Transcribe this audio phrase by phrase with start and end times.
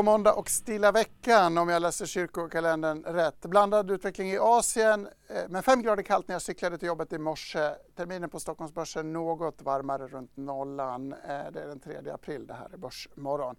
[0.00, 3.40] Blå måndag och stilla veckan om jag läser kyrkokalendern rätt.
[3.40, 7.18] Blandad utveckling i Asien eh, men 5 grader kallt när jag cyklade till jobbet i
[7.18, 7.70] morse.
[7.96, 11.12] Terminen på Stockholmsbörsen något varmare runt nollan.
[11.12, 11.18] Eh,
[11.52, 13.56] det är den 3 april, det här är Börsmorgon.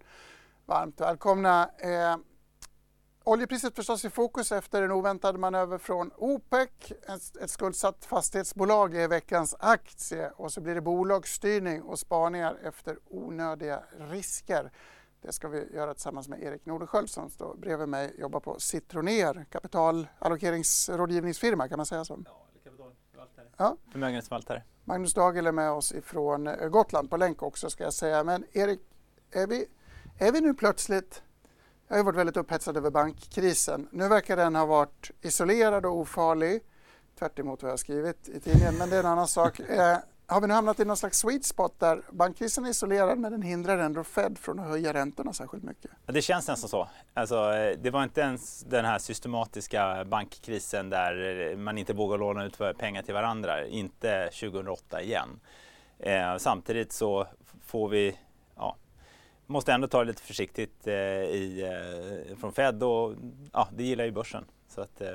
[0.66, 1.70] Varmt välkomna.
[1.78, 2.16] Eh,
[3.24, 6.68] oljepriset förstås i fokus efter en oväntad manöver från OPEC.
[7.40, 13.82] Ett skuldsatt fastighetsbolag är veckans aktie och så blir det bolagsstyrning och spaningar efter onödiga
[13.98, 14.72] risker.
[15.22, 19.46] Det ska vi göra tillsammans med Erik Nordenskjöld som står bredvid mig, jobbar på Citroner,
[19.50, 22.18] kapitalallokeringsrådgivningsfirma, kan man säga så?
[22.24, 23.46] Ja, eller kapitalförvaltare.
[23.56, 23.76] Ja.
[23.92, 24.62] Förmögenhetsförvaltare.
[24.84, 28.24] Magnus Dagel är med oss ifrån eh, Gotland på länk också ska jag säga.
[28.24, 28.80] Men Erik,
[29.30, 29.66] är vi,
[30.18, 31.22] är vi nu plötsligt
[31.88, 33.88] jag har varit väldigt upphetsad över bankkrisen.
[33.90, 36.62] Nu verkar den ha varit isolerad och ofarlig,
[37.18, 39.60] tvärt vad jag skrivit i tidningen, men det är en annan sak.
[40.32, 43.42] Har vi nu hamnat i någon slags sweet spot där bankkrisen är isolerad men den
[43.42, 45.90] hindrar ändå Fed från att höja räntorna särskilt mycket?
[46.06, 46.88] Ja, det känns nästan så.
[47.14, 52.18] Alltså, eh, det var inte ens den här systematiska bankkrisen där eh, man inte vågar
[52.18, 55.40] låna ut pengar till varandra, inte 2008 igen.
[55.98, 57.26] Eh, samtidigt så
[57.62, 58.18] får vi,
[58.56, 58.76] ja,
[59.46, 61.62] måste ändå ta det lite försiktigt eh, i,
[62.28, 63.14] eh, från Fed och
[63.52, 64.44] ja, det gillar ju börsen.
[64.68, 65.08] Så att, eh,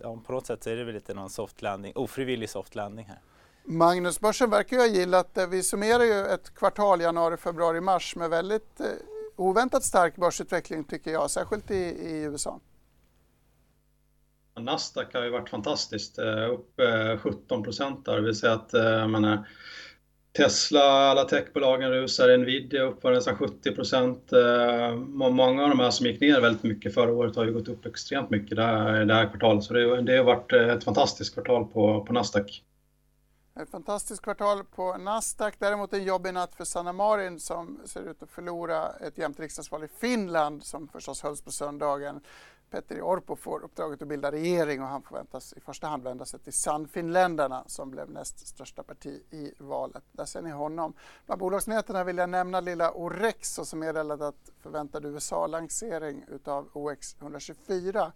[0.00, 3.06] ja, på något sätt så är det väl lite någon soft landing, ofrivillig soft landing
[3.06, 3.18] här.
[3.64, 5.46] Magnus, börsen verkar ju ha gillat det.
[5.46, 8.86] Vi summerar ju ett kvartal januari, februari, mars med väldigt eh,
[9.36, 12.60] oväntat stark börsutveckling tycker jag, särskilt i, i USA.
[14.60, 18.16] Nasdaq har ju varit fantastiskt, eh, upp eh, 17 procent där.
[18.16, 19.48] Det vill säga att eh, menar,
[20.36, 24.32] Tesla, alla techbolagen rusar, Nvidia upp nästan 70 procent.
[25.06, 27.86] Många av de här som gick ner väldigt mycket förra året har ju gått upp
[27.86, 29.64] extremt mycket det här, det här kvartalet.
[29.64, 32.62] Så det, det har varit ett fantastiskt kvartal på, på Nasdaq.
[33.54, 35.54] Ett fantastiskt kvartal på Nasdaq.
[35.58, 39.84] Däremot en jobbig natt för Sanna Marin som ser ut att förlora ett jämnt riksdagsval
[39.84, 42.20] i Finland som förstås hölls på söndagen.
[42.70, 46.40] Petteri Orpo får uppdraget att bilda regering och han förväntas i första hand vända sig
[46.40, 50.04] till Sannfinländarna som blev näst största parti i valet.
[50.12, 50.94] Där ser ni honom.
[51.26, 58.12] Bland bolagsnyheterna vill jag nämna lilla Orexo som meddelat att förväntad USA-lansering utav OX 124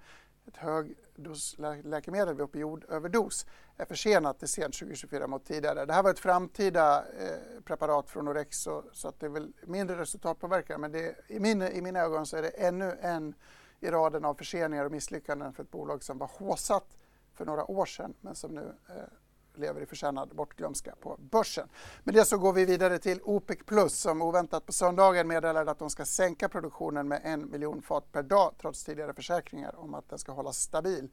[0.47, 3.47] ett högdosläkemedel vid opioidöverdos
[3.77, 5.85] är försenat till sent 2024 mot tidigare.
[5.85, 10.01] Det här var ett framtida eh, preparat från Orexo så att det är väl mindre
[10.01, 13.35] resultatpåverkan men det, i, min, i mina ögon så är det ännu en
[13.81, 16.97] i raden av förseningar och misslyckanden för ett bolag som var håsat
[17.35, 18.95] för några år sedan men som nu eh,
[19.59, 21.69] lever i förtjänad bortglömska på börsen.
[22.05, 25.79] Med det så går vi vidare till OPEC Plus som oväntat på söndagen meddelade att
[25.79, 30.09] de ska sänka produktionen med en miljon fat per dag trots tidigare försäkringar om att
[30.09, 31.09] den ska hållas stabil.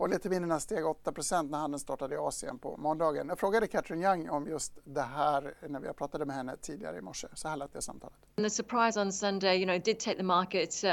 [0.00, 3.28] Oljeterminerna steg 8% när handeln startade i Asien på måndagen.
[3.28, 7.00] Jag frågade Catherine Young om just det här när vi pratade med henne tidigare i
[7.00, 7.28] morse.
[7.34, 8.16] Så här lät det samtalet.
[8.36, 10.90] And the surprise on Sunday, you know, did take the market uh,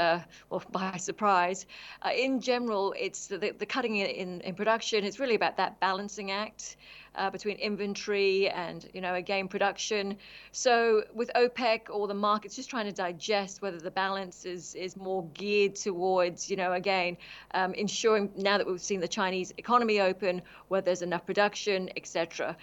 [0.50, 1.66] well, by surprise.
[2.04, 5.04] Uh, in general, it's the, the cutting in, in production.
[5.04, 6.76] It's really about that balancing act.
[7.18, 10.16] Uh, between inventory and, you know, again, production.
[10.52, 14.96] So with OPEC or the markets just trying to digest whether the balance is, is
[14.96, 17.16] more geared towards, you know, again,
[17.52, 22.56] um, ensuring now that we've seen the Chinese economy open, whether there's enough production, etc.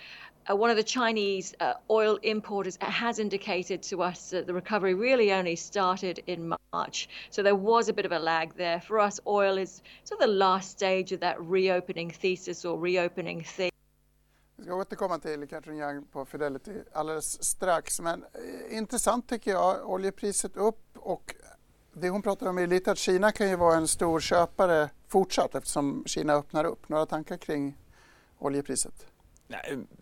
[0.50, 4.94] Uh, one of the Chinese uh, oil importers has indicated to us that the recovery
[4.94, 7.10] really only started in March.
[7.32, 8.80] So there was a bit of a lag there.
[8.80, 13.42] For us, oil is sort of the last stage of that reopening thesis or reopening
[13.42, 13.72] theme.
[14.58, 18.00] Vi ska återkomma till Katrin Young på Fidelity alldeles strax.
[18.00, 21.36] Men eh, intressant tycker jag, oljepriset upp och
[21.94, 25.56] det hon pratar om är lite att Kina kan ju vara en stor köpare fortsatt
[25.56, 26.90] eftersom Kina öppnar upp.
[26.90, 27.78] Några tankar kring
[28.40, 29.06] oljepriset?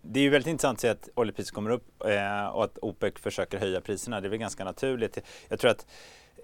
[0.01, 3.13] Det är ju väldigt intressant att se att oljepriset kommer upp eh, och att OPEC
[3.19, 4.21] försöker höja priserna.
[4.21, 5.17] Det är väl ganska naturligt.
[5.47, 5.85] Jag tror att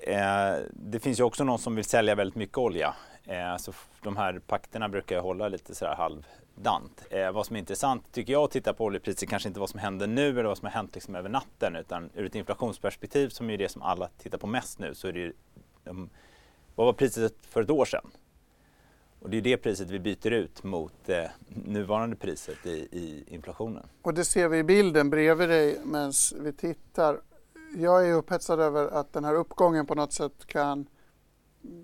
[0.01, 2.95] eh, det finns ju också någon som vill sälja väldigt mycket olja.
[3.23, 3.73] Eh, så
[4.03, 6.27] de här pakterna brukar ju hålla lite sådär halv
[6.61, 7.05] dant.
[7.09, 9.79] Eh, vad som är intressant tycker jag att titta på oljepriset kanske inte vad som
[9.79, 13.49] händer nu eller vad som har hänt liksom över natten utan ur ett inflationsperspektiv som
[13.49, 15.33] är det som alla tittar på mest nu så är det ju
[15.85, 16.09] um,
[16.75, 18.11] vad var priset för ett år sedan?
[19.19, 23.85] Och det är det priset vi byter ut mot eh, nuvarande priset i, i, inflationen.
[24.01, 27.21] Och det ser vi i bilden bredvid dig medan vi tittar.
[27.77, 30.87] Jag är upphetsad över att den här uppgången på något sätt kan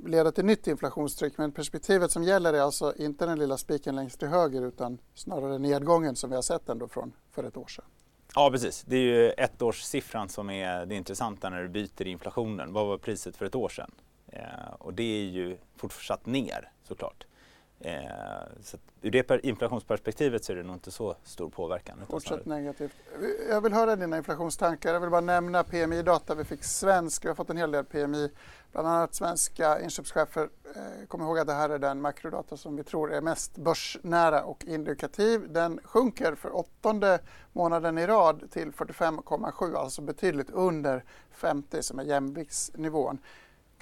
[0.05, 1.37] leda till nytt inflationstryck.
[1.37, 5.57] Men perspektivet som gäller är alltså inte den lilla spiken längst till höger utan snarare
[5.59, 7.85] nedgången som vi har sett ändå från för ett år sedan.
[8.35, 12.73] Ja precis, det är ju ettårssiffran som är det intressanta när du byter inflationen.
[12.73, 13.91] Vad var priset för ett år sedan?
[14.27, 17.25] Eh, och det är ju fortsatt ner såklart.
[17.79, 17.95] Eh,
[18.61, 21.97] så ur det inflationsperspektivet så är det nog inte så stor påverkan.
[22.09, 22.91] Fortsatt negativt.
[23.49, 24.93] Jag vill höra dina inflationstankar.
[24.93, 26.35] Jag vill bara nämna PMI-data.
[26.35, 28.31] Vi fick svensk, vi har fått en hel del PMI.
[28.71, 30.49] Bland annat svenska inköpschefer.
[30.75, 34.43] Eh, kom ihåg att det här är den makrodata som vi tror är mest börsnära
[34.43, 35.53] och indikativ.
[35.53, 37.19] Den sjunker för åttonde
[37.53, 43.17] månaden i rad till 45,7, alltså betydligt under 50 som är jämviktsnivån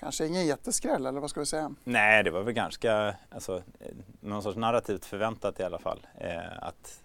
[0.03, 1.75] kanske ingen jätteskräll eller vad ska vi säga?
[1.83, 3.63] Nej, det var väl ganska, alltså,
[4.19, 6.07] någon sorts narrativt förväntat i alla fall.
[6.17, 7.03] Eh, att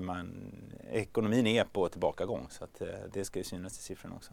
[0.00, 0.52] man,
[0.90, 4.32] ekonomin är på tillbakagång så att, eh, det ska ju synas i siffrorna också.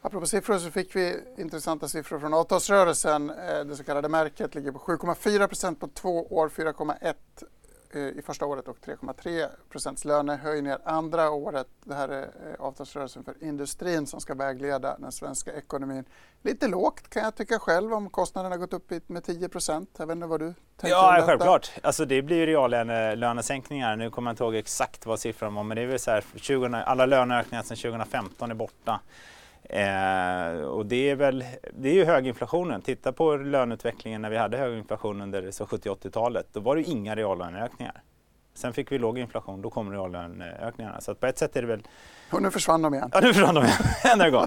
[0.00, 3.30] Apropå siffror så fick vi intressanta siffror från avtalsrörelsen.
[3.30, 7.57] Eh, det så kallade märket ligger på 7,4 procent på två år, 4,1 Eh,
[7.96, 11.66] i första året och 3,3 procents lönehöjningar andra året.
[11.84, 16.04] Det här är eh, avtalsrörelsen för industrin som ska vägleda den svenska ekonomin.
[16.42, 19.90] Lite lågt kan jag tycka själv om kostnaderna gått upp med 10 procent.
[19.98, 21.26] Jag vet inte vad du tänker Ja, om detta?
[21.26, 21.72] självklart.
[21.82, 23.96] Alltså det blir ju reallönesänkningar.
[23.96, 26.24] Nu kommer jag inte ihåg exakt vad siffran var men det är väl så här,
[26.36, 29.00] 20, alla löneökningar sedan 2015 är borta.
[29.68, 32.82] Eh, och det är väl, det är ju höginflationen.
[32.82, 36.46] Titta på löneutvecklingen när vi hade hög inflation under 70-80-talet.
[36.52, 38.02] Då var det inga reallöneökningar.
[38.54, 41.00] Sen fick vi låg inflation, då kom reallöneökningarna.
[41.00, 41.82] Så på ett sätt är det väl...
[42.32, 43.10] Och nu försvann de igen.
[43.12, 43.76] Ja, nu försvann de igen.
[44.12, 44.46] Ännu en gång.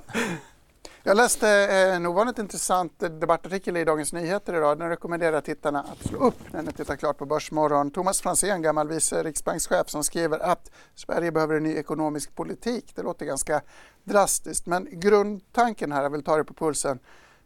[1.03, 4.79] Jag läste eh, en ovanligt intressant debattartikel i Dagens Nyheter idag.
[4.79, 7.91] Den rekommenderar tittarna att slå upp när ni tittar klart på Börsmorgon.
[7.91, 12.91] Thomas Franzén, gammal vice riksbankschef, som skriver att Sverige behöver en ny ekonomisk politik.
[12.95, 13.61] Det låter ganska
[14.03, 16.99] drastiskt, men grundtanken här, jag vill ta det på pulsen.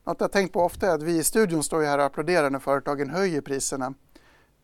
[0.04, 2.60] Något jag tänkt på ofta är att vi i studion står här och applåderar när
[2.60, 3.94] företagen höjer priserna.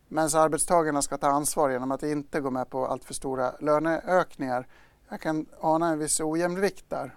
[0.08, 4.66] Medan arbetstagarna ska ta ansvar genom att inte gå med på alltför stora löneökningar.
[5.08, 7.16] Jag kan ana en viss ojämvikt där.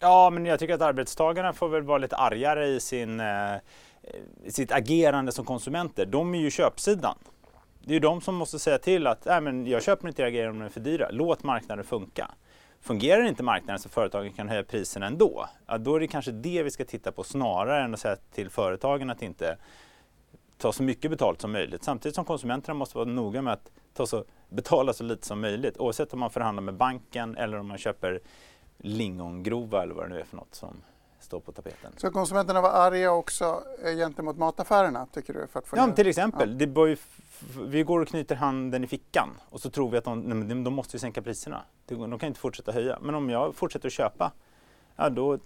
[0.00, 3.54] Ja, men jag tycker att arbetstagarna får väl vara lite argare i sin, eh,
[4.48, 6.06] sitt agerande som konsumenter.
[6.06, 7.18] De är ju köpsidan.
[7.80, 10.30] Det är ju de som måste säga till att äh, men jag köper inte era
[10.30, 11.08] grejer om de är för dyra.
[11.10, 12.30] Låt marknaden funka.
[12.80, 16.62] Fungerar inte marknaden så företagen kan höja priserna ändå, ja, då är det kanske det
[16.62, 19.58] vi ska titta på snarare än att säga till företagen att inte
[20.58, 21.84] ta så mycket betalt som möjligt.
[21.84, 25.78] Samtidigt som konsumenterna måste vara noga med att ta så, betala så lite som möjligt
[25.78, 28.20] oavsett om man förhandlar med banken eller om man köper
[28.78, 30.82] lingongrova eller vad det nu är för något som
[31.20, 31.92] står på tapeten.
[31.96, 35.46] Så konsumenterna var arga också eh, gentemot mataffärerna tycker du?
[35.46, 36.72] För att få ja, till exempel.
[36.74, 36.88] Ja.
[36.88, 36.96] Ju,
[37.66, 40.74] vi går och knyter handen i fickan och så tror vi att de, nej, de
[40.74, 41.62] måste sänka priserna.
[41.86, 42.98] De kan inte fortsätta höja.
[43.02, 44.32] Men om jag fortsätter att köpa,
[44.96, 45.38] ja då,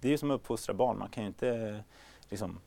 [0.00, 0.98] det är ju som att uppfostra barn.
[0.98, 1.80] Man kan ju inte
[2.28, 2.60] liksom,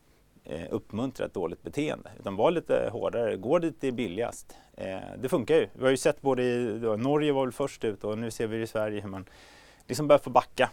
[0.44, 2.12] eh, uppmuntra ett dåligt beteende.
[2.19, 4.56] Utan var lite hårdare, gå dit det är billigast.
[4.74, 5.68] Eh, det funkar ju.
[5.74, 8.62] Vi har ju sett både i, Norge var väl först ut och nu ser vi
[8.62, 9.25] i Sverige hur man
[9.88, 10.69] liksom börjar få backa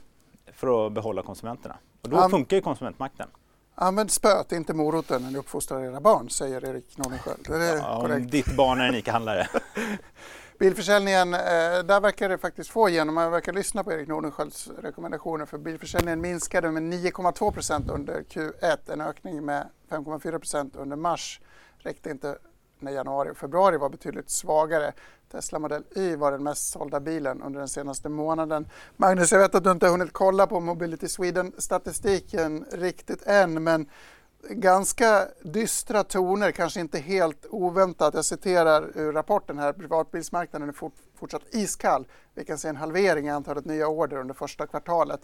[0.52, 1.76] för att behålla konsumenterna.
[2.02, 3.28] Och då um, funkar ju konsumentmakten.
[3.74, 7.46] Använd spöet, inte moroten, när ni uppfostrar era barn, säger Erik Nordenskiöld.
[7.48, 8.30] Ja, korrekt?
[8.30, 9.48] Ditt barn är en ICA-handlare.
[10.58, 11.40] Bilförsäljningen, eh,
[11.84, 13.14] där verkar det faktiskt få igenom.
[13.14, 18.92] Man verkar lyssna på Erik Nordenskiölds rekommendationer för bilförsäljningen minskade med 9,2 procent under Q1,
[18.92, 21.40] en ökning med 5,4 procent under mars.
[21.78, 22.38] Räckte inte
[22.82, 24.93] när januari och februari var betydligt svagare.
[25.31, 28.69] Tesla Model Y var den mest sålda bilen under den senaste månaden.
[28.96, 33.87] Magnus, jag vet att du inte har hunnit kolla på Mobility Sweden-statistiken riktigt än, men
[34.49, 38.15] ganska dystra toner, kanske inte helt oväntat.
[38.15, 42.06] Jag citerar ur rapporten här, privatbilsmarknaden är fort, fortsatt iskall.
[42.34, 45.20] Vi kan se en halvering i antalet nya order under första kvartalet.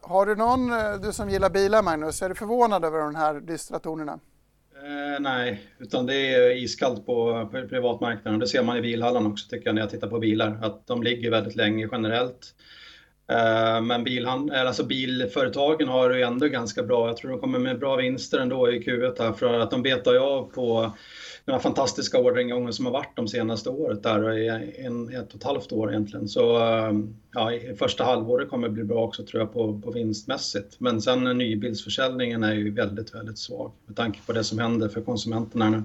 [0.00, 3.34] Har du någon, eh, du som gillar bilar Magnus, är du förvånad över de här
[3.34, 4.18] dystra tonerna?
[4.82, 8.40] Eh, nej, utan det är iskallt på privatmarknaden.
[8.40, 11.02] Det ser man i bilhallen också tycker jag när jag tittar på bilar, att de
[11.02, 12.54] ligger väldigt länge generellt.
[13.26, 17.06] Eh, men bilhand, alltså bilföretagen har det ändå ganska bra.
[17.06, 20.12] Jag tror de kommer med bra vinster ändå i Q1 här för att de betar
[20.12, 20.92] ju av på
[21.44, 24.48] den här fantastiska orderingången som har varit de senaste året där, i
[24.78, 26.28] en, ett och ett halvt år egentligen.
[26.28, 30.80] Så ehm, ja, första halvåret kommer bli bra också tror jag på, på vinstmässigt.
[30.80, 35.00] Men sen nybilsförsäljningen är ju väldigt, väldigt svag med tanke på det som händer för
[35.00, 35.82] konsumenterna nu.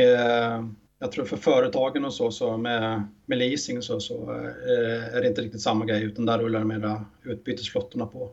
[0.00, 0.64] Eh,
[1.02, 5.28] jag tror för företagen och så, så med, med leasing så, så eh, är det
[5.28, 8.30] inte riktigt samma grej utan där rullar mera utbytesflottorna på.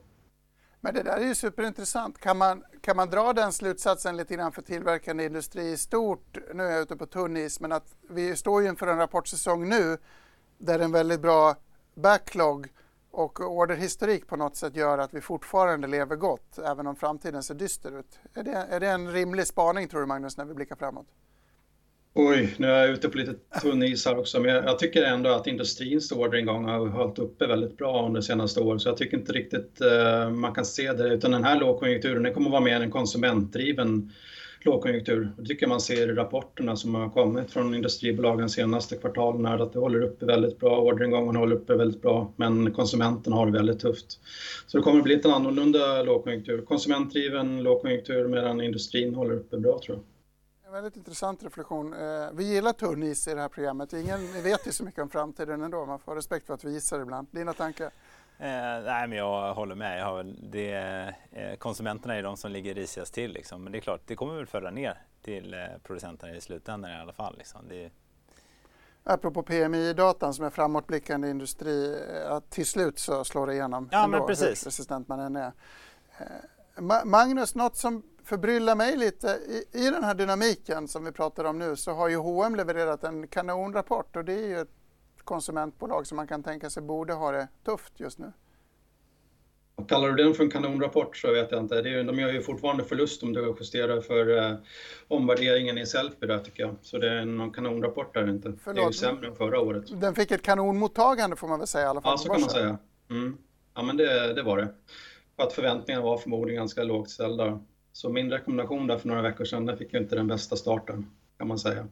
[0.81, 2.19] Men det där är ju superintressant.
[2.19, 6.38] Kan man, kan man dra den slutsatsen lite grann för tillverkande industri i stort?
[6.53, 9.69] Nu är jag ute på tunn is, men att vi står ju inför en rapportsäsong
[9.69, 9.97] nu
[10.57, 11.55] där en väldigt bra
[11.95, 12.67] backlog
[13.12, 17.55] och orderhistorik på något sätt gör att vi fortfarande lever gott även om framtiden ser
[17.55, 18.19] dyster ut.
[18.33, 21.07] Är det, är det en rimlig spaning tror du Magnus när vi blickar framåt?
[22.19, 25.29] Oj, nu är jag ute på lite tunn is här också, men jag, tycker ändå
[25.29, 29.33] att industrins orderingång har hållit uppe väldigt bra under senaste året, så jag tycker inte
[29.33, 32.81] riktigt uh, man kan se det, utan den här lågkonjunkturen, den kommer att vara mer
[32.81, 34.12] en konsumentdriven
[34.62, 35.31] lågkonjunktur.
[35.38, 39.74] Det tycker man ser i rapporterna som har kommit från industribolagen senaste kvartalen här, att
[39.74, 43.79] det håller uppe väldigt bra, orderingången håller uppe väldigt bra, men konsumenten har det väldigt
[43.79, 44.19] tufft.
[44.67, 46.62] Så det kommer att bli lite annorlunda lågkonjunktur.
[46.62, 50.03] Konsumentdriven lågkonjunktur medan industrin håller uppe bra tror jag.
[50.67, 51.93] En väldigt intressant reflektion.
[51.93, 53.93] Eh, vi gillar tunn is i det här programmet.
[53.93, 55.86] Ingen vet ju så mycket om framtiden ändå.
[55.86, 57.27] Man får respekt för att vi gissar ibland.
[57.31, 57.86] Dina tankar?
[57.86, 57.91] Eh,
[58.86, 60.00] nej, men jag håller med.
[60.00, 60.74] Jag har, det,
[61.31, 63.33] eh, konsumenterna är de som ligger risigast till.
[63.33, 63.63] Liksom.
[63.63, 66.95] Men det är klart, det kommer väl föra ner till eh, producenterna i slutändan i
[66.95, 67.38] alla fall.
[67.38, 67.67] Liksom.
[67.69, 67.89] Det...
[69.03, 74.03] Apropå PMI-datan som är framåtblickande industri, eh, att till slut så slår det igenom ja,
[74.03, 74.62] ändå, men precis.
[74.62, 75.51] hur resistent man än är.
[76.17, 81.43] Eh, Magnus, något som förbryllar mig lite i, i den här dynamiken som vi pratar
[81.43, 84.72] om nu så har ju H&M levererat en kanonrapport och det är ju ett
[85.24, 88.31] konsumentbolag som man kan tänka sig borde ha det tufft just nu.
[89.88, 91.81] Kallar du den för en kanonrapport så vet jag inte.
[91.81, 94.57] Det är, de gör ju fortfarande förlust om du justerar för eh,
[95.07, 96.75] omvärderingen i Sellpy där tycker jag.
[96.81, 98.53] Så det är någon kanonrapport där inte.
[98.63, 98.75] Förlåt.
[98.75, 100.01] Det är ju sämre än förra året.
[100.01, 102.12] Den fick ett kanonmottagande får man väl säga i alla fall.
[102.13, 102.77] Ja, så kan man säga.
[103.10, 103.38] Mm.
[103.75, 104.67] Ja, men det, det var det.
[105.36, 107.60] För att förväntningarna var förmodligen ganska lågt ställda.
[107.98, 111.06] Så min rekommendation där för några veckor sedan, den fick ju inte den bästa starten
[111.38, 111.88] kan man säga.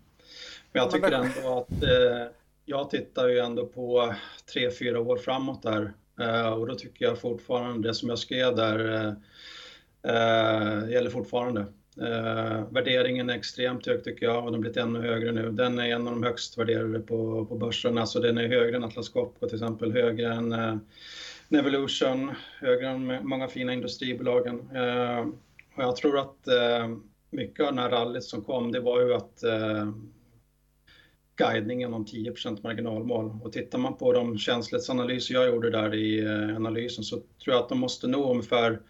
[0.72, 2.28] Men jag tycker ändå att eh,
[2.66, 4.14] jag tittar ju ändå på
[4.54, 8.56] tre, fyra år framåt där eh, och då tycker jag fortfarande det som jag skrev
[8.56, 9.14] där eh,
[10.16, 11.62] eh, gäller fortfarande.
[12.02, 15.52] Eh, värderingen är extremt hög tycker jag och den har blivit ännu högre nu.
[15.52, 18.84] Den är en av de högst värderade på, på börsen, alltså den är högre än
[18.84, 20.78] Atlas Copco till exempel, högre än eh,
[21.48, 24.70] Nevolution, högre än många fina industribolagen.
[24.76, 25.26] Eh,
[25.76, 26.98] och jag tror att eh,
[27.30, 29.92] mycket av den här rallyt som kom, det var ju att eh,
[31.36, 33.40] guidningen om 10% marginalmål.
[33.44, 37.58] Och tittar man på de känslighetsanalyser jag gjorde där i eh, analysen så tror jag
[37.58, 38.82] att de måste nå ungefär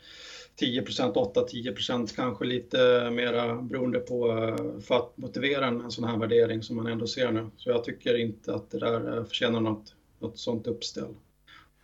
[0.60, 6.64] 10% 8-10% kanske lite mera beroende på eh, för att motivera en, sån här värdering
[6.64, 7.50] som man ändå ser nu.
[7.58, 11.16] Så jag tycker inte att det där eh, förtjänar något, något sånt uppställ.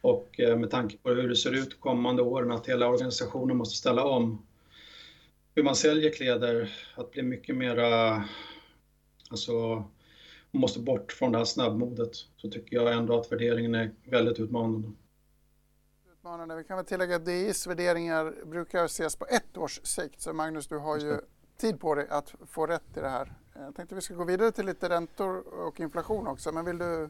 [0.01, 3.77] Och eh, med tanke på hur det ser ut kommande åren, att hela organisationen måste
[3.77, 4.45] ställa om
[5.55, 8.23] hur man säljer kläder, att bli mycket mera,
[9.29, 9.75] alltså
[10.51, 14.39] man måste bort från det här snabbmodet så tycker jag ändå att värderingen är väldigt
[14.39, 14.91] utmanande.
[16.11, 16.55] Utmanande.
[16.55, 20.67] Vi kan väl tillägga att DIs värderingar brukar ses på ett års sikt så Magnus
[20.67, 21.17] du har ju
[21.57, 23.33] tid på dig att få rätt i det här.
[23.53, 27.09] Jag tänkte vi ska gå vidare till lite räntor och inflation också men vill du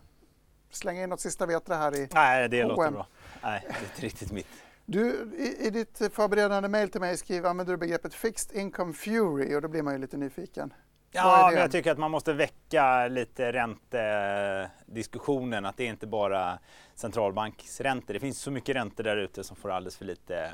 [0.70, 3.08] slänga in något sista vetra här i Nej, det låter bra.
[3.44, 4.48] Nej, det är inte riktigt mitt.
[4.92, 9.56] Du, i, i ditt förberedande mejl till mig skriver, använder du begreppet fixed income fury
[9.56, 10.74] och då blir man ju lite nyfiken.
[11.12, 15.66] Ja, men jag tycker att man måste väcka lite räntediskussionen.
[15.66, 16.60] Att det är inte bara
[16.96, 18.14] centralbanksräntor.
[18.14, 20.52] Det finns så mycket räntor där ute som får alldeles för lite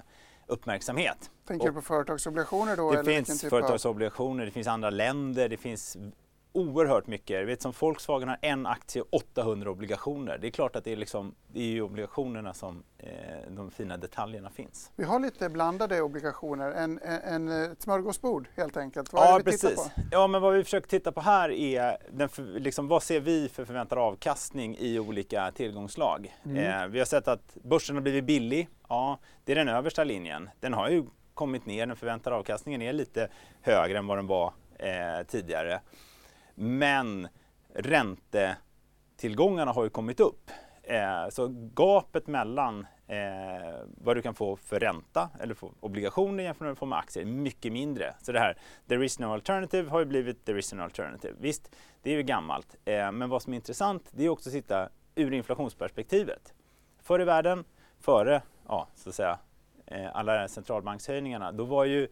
[0.47, 1.31] uppmärksamhet.
[1.47, 2.91] Tänker du på företagsobligationer då?
[2.91, 5.97] Det finns typ företagsobligationer, det finns andra länder, det finns
[6.57, 7.47] oerhört mycket.
[7.47, 10.37] vet som Volkswagen har en aktie och 800 obligationer.
[10.37, 13.09] Det är klart att det är, liksom, det är i obligationerna som eh,
[13.49, 14.91] de fina detaljerna finns.
[14.95, 19.13] Vi har lite blandade obligationer, en, en, en ett smörgåsbord helt enkelt.
[19.13, 19.69] Vad ja, är det vi precis.
[19.69, 20.01] tittar på?
[20.11, 23.49] Ja, men vad vi försöker titta på här är den för, liksom, vad ser vi
[23.49, 26.35] för förväntad avkastning i olika tillgångslag?
[26.45, 26.57] Mm.
[26.57, 28.69] Eh, vi har sett att börsen har blivit billig.
[28.89, 30.49] Ja, det är den översta linjen.
[30.59, 33.29] Den har ju kommit ner, den förväntade avkastningen är lite
[33.61, 35.79] högre än vad den var eh, tidigare.
[36.59, 37.27] Men
[37.73, 40.51] räntetillgångarna har ju kommit upp.
[40.83, 43.17] Eh, så gapet mellan eh,
[43.97, 46.99] vad du kan få för ränta eller för obligationer jämfört med vad du får med
[46.99, 48.15] aktier är mycket mindre.
[48.21, 51.33] Så det här there is no alternative har ju blivit there is no alternative.
[51.39, 52.75] Visst, det är ju gammalt.
[52.85, 56.53] Eh, men vad som är intressant det är också att sitta ur inflationsperspektivet.
[57.01, 57.63] Förr i världen,
[57.99, 59.39] före ja, så att säga,
[59.85, 62.07] eh, alla centralbankshöjningarna, då var ju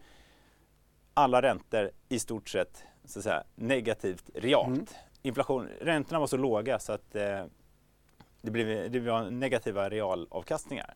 [1.14, 4.68] alla räntor i stort sett så att säga, negativt realt.
[4.68, 4.86] Mm.
[5.22, 7.44] Inflation, räntorna var så låga så att eh,
[8.42, 10.94] det, blev, det var negativa realavkastningar.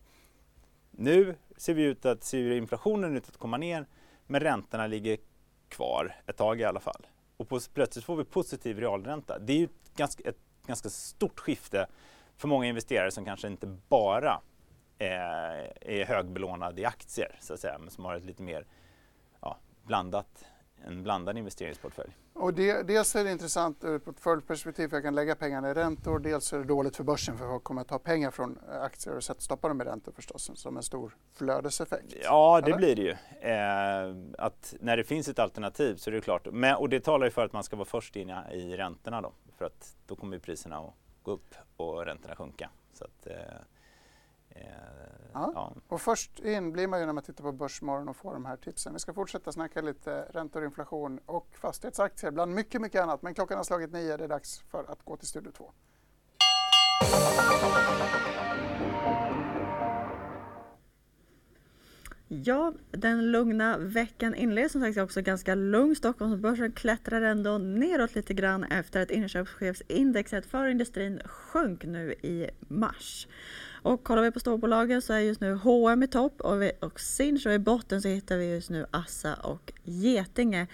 [0.91, 3.85] Nu ser vi ut att se inflationen ut att komma ner
[4.27, 5.17] men räntorna ligger
[5.69, 7.07] kvar ett tag i alla fall.
[7.37, 9.39] Och på, plötsligt får vi positiv realränta.
[9.39, 11.87] Det är ju ett ganska, ett ganska stort skifte
[12.37, 14.41] för många investerare som kanske inte bara
[14.97, 15.07] eh,
[15.81, 18.65] är högbelånade i aktier så att säga, men som har ett lite mer
[19.41, 20.45] ja, blandat
[20.87, 22.17] en blandad investeringsportfölj.
[22.33, 25.73] Och det, dels är det intressant ur ett portföljperspektiv för jag kan lägga pengarna i
[25.73, 26.19] räntor.
[26.19, 29.23] Dels är det dåligt för börsen för folk kommer att ta pengar från aktier och
[29.23, 32.13] sätta stoppa dem i räntor förstås som en stor flödeseffekt.
[32.23, 32.77] Ja, det eller?
[32.77, 33.15] blir det ju.
[33.49, 36.47] Eh, att när det finns ett alternativ så är det klart.
[36.51, 39.33] Men, och det talar ju för att man ska vara först in i räntorna då.
[39.57, 42.69] För att då kommer priserna att gå upp och räntorna sjunka.
[42.93, 43.33] Så att, eh,
[44.55, 44.63] Eh,
[45.33, 45.51] ja.
[45.55, 45.75] ja.
[45.87, 48.57] Och först in blir man ju när man tittar på Börsmorgon och får de här
[48.57, 48.93] tipsen.
[48.93, 53.21] Vi ska fortsätta snacka lite räntor, inflation och fastighetsaktier bland mycket, mycket annat.
[53.21, 55.71] Men klockan har slagit nio, det är dags för att gå till Studio 2.
[62.33, 65.95] Ja, den lugna veckan inleds som sagt också ganska lugn.
[65.95, 73.27] Stockholmsbörsen klättrar ändå neråt lite grann efter att inköpschefsindexet för industrin sjönk nu i mars.
[73.83, 76.99] Och kollar vi på storbolagen så är just nu H&M i topp och, vi, och
[76.99, 80.67] Sinch och i botten så hittar vi just nu Assa och Getinge.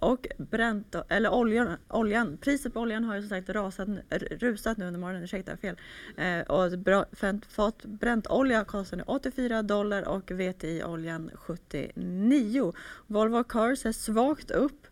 [0.00, 3.88] Och bränt, eller oljan, oljan, priset på oljan har ju som sagt rasat,
[4.30, 5.76] rusat nu under morgonen, ursäkta fel.
[6.16, 6.72] Eh, och
[7.48, 12.72] fat bränt olja kostar nu 84 dollar och VTI-oljan 79.
[13.06, 14.86] Volvo Cars är svagt upp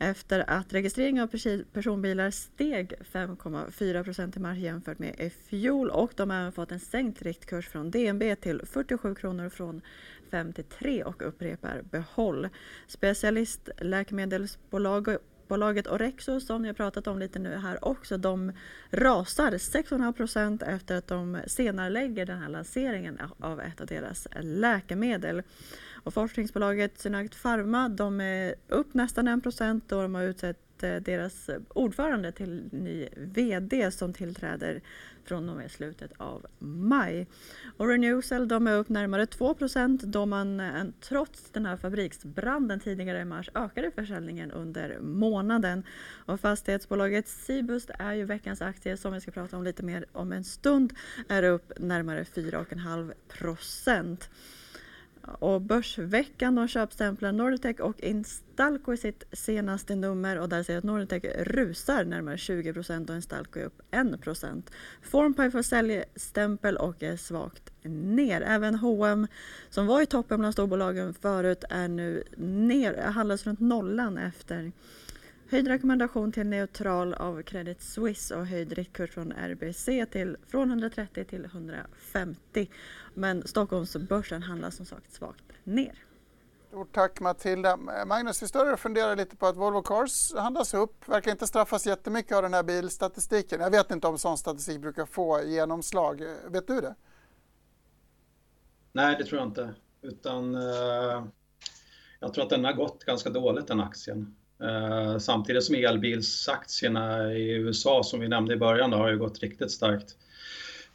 [0.00, 1.28] efter att registreringen av
[1.72, 6.72] personbilar steg 5,4 procent i mars jämfört med i fjol och de har även fått
[6.72, 9.80] en sänkt riktkurs från DNB till 47 kronor från
[10.30, 12.48] 53 och upprepar behåll.
[12.86, 18.52] Specialistläkemedelsbolaget Bolaget Orexo som jag pratat om lite nu här också, de
[18.90, 25.42] rasar 6,5 efter att de senare lägger den här lanseringen av ett av deras läkemedel.
[26.04, 30.96] Och forskningsbolaget Synact Pharma de är upp nästan 1 procent och de har utsett eh,
[30.96, 34.80] deras ordförande till ny VD som tillträder
[35.24, 37.26] från och med slutet av maj.
[37.76, 39.56] Och Renewcell de är upp närmare 2
[40.00, 45.84] då man eh, trots den här fabriksbranden tidigare i mars ökade försäljningen under månaden.
[46.26, 50.32] Och fastighetsbolaget Cibust är ju veckans aktie som vi ska prata om lite mer om
[50.32, 50.92] en stund
[51.28, 54.30] är upp närmare 4,5 procent.
[55.22, 60.84] Och Börsveckan de köpstämplar Norditech och Instalco i sitt senaste nummer och där ser att
[60.84, 64.70] Norditech rusar närmare 20 procent och Instalco är upp 1 procent.
[65.02, 68.40] Får säljstämpel och är svagt ner.
[68.40, 69.26] Även H&M
[69.70, 74.72] som var i toppen bland storbolagen förut är nu ner, handlas runt nollan efter
[75.50, 81.24] Höjd rekommendation till neutral av Credit Suisse och höjd riktkurs från RBC till, från 130
[81.24, 82.70] till 150.
[83.14, 86.04] Men Stockholmsbörsen handlar som sagt svagt ner.
[86.68, 87.76] Stort tack Matilda.
[88.06, 91.08] Magnus, vi står och funderar lite på att Volvo Cars handlas upp.
[91.08, 93.60] Verkar inte straffas jättemycket av den här bilstatistiken.
[93.60, 96.22] Jag vet inte om sån statistik brukar få genomslag.
[96.48, 96.94] Vet du det?
[98.92, 99.74] Nej, det tror jag inte.
[100.02, 101.24] Utan eh,
[102.20, 104.36] jag tror att den har gått ganska dåligt den aktien.
[104.62, 109.38] Eh, samtidigt som elbilsaktierna i USA som vi nämnde i början då, har ju gått
[109.38, 110.16] riktigt starkt.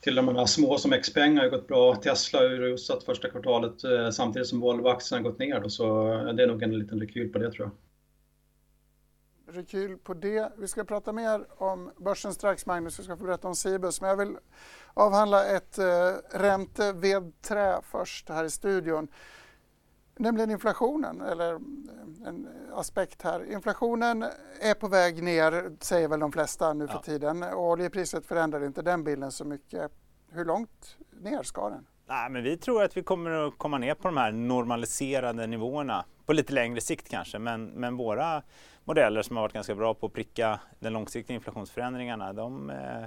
[0.01, 1.95] Till och med de små som Xpeng har ju gått bra.
[1.95, 5.59] Tesla har ju rusat första kvartalet eh, samtidigt som Volvo-aktien har gått ner.
[5.59, 7.75] Då, så det är nog en liten rekyl på det tror jag.
[9.55, 10.51] Rekyl på det.
[10.57, 12.99] Vi ska prata mer om börsen strax Magnus.
[12.99, 14.01] Vi ska få berätta om Cibus.
[14.01, 14.37] Men jag vill
[14.93, 19.07] avhandla ett eh, räntevedträ först här i studion.
[20.17, 21.59] Nämligen inflationen, eller eh,
[22.27, 23.51] en aspekt här.
[23.51, 24.25] Inflationen
[24.61, 27.01] är på väg ner, säger väl de flesta nu för ja.
[27.01, 27.43] tiden.
[27.43, 29.91] Och oljepriset förändrar inte den bilden så mycket.
[30.31, 31.87] Hur långt ner ska den?
[32.07, 36.05] Nej, men vi tror att vi kommer att komma ner på de här normaliserade nivåerna
[36.25, 37.39] på lite längre sikt kanske.
[37.39, 38.41] Men, men våra
[38.83, 43.05] modeller som har varit ganska bra på att pricka de långsiktiga inflationsförändringarna, de eh,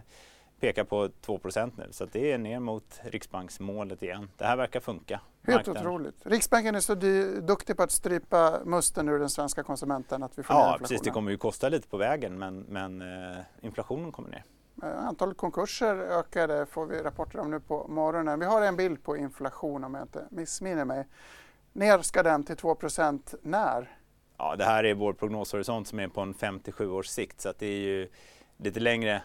[0.60, 4.30] pekar på 2% nu så det är ner mot Riksbanksmålet igen.
[4.36, 5.20] Det här verkar funka.
[5.42, 5.86] Helt Marknaden.
[5.86, 6.26] otroligt.
[6.26, 6.94] Riksbanken är så
[7.40, 11.00] duktig på att strypa musten ur den svenska konsumenten att vi får Ja, precis.
[11.00, 14.44] Det kommer ju kosta lite på vägen men, men eh, inflationen kommer ner.
[14.82, 18.40] Eh, antalet konkurser ökade får vi rapporter om nu på morgonen.
[18.40, 21.06] Vi har en bild på inflation om jag inte missminner mig.
[21.72, 23.98] Ner ska den till 2% när?
[24.36, 27.66] Ja, det här är vår prognoshorisont som är på en 57 års sikt så det
[27.66, 28.08] är ju
[28.56, 29.22] lite längre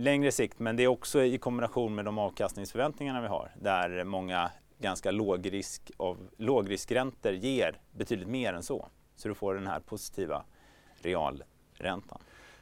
[0.00, 4.50] längre sikt, men det är också i kombination med de avkastningsförväntningarna vi har där många
[4.78, 8.88] ganska lågrisk av, lågriskräntor ger betydligt mer än så.
[9.16, 10.44] Så du får den här positiva
[10.94, 12.18] realräntan.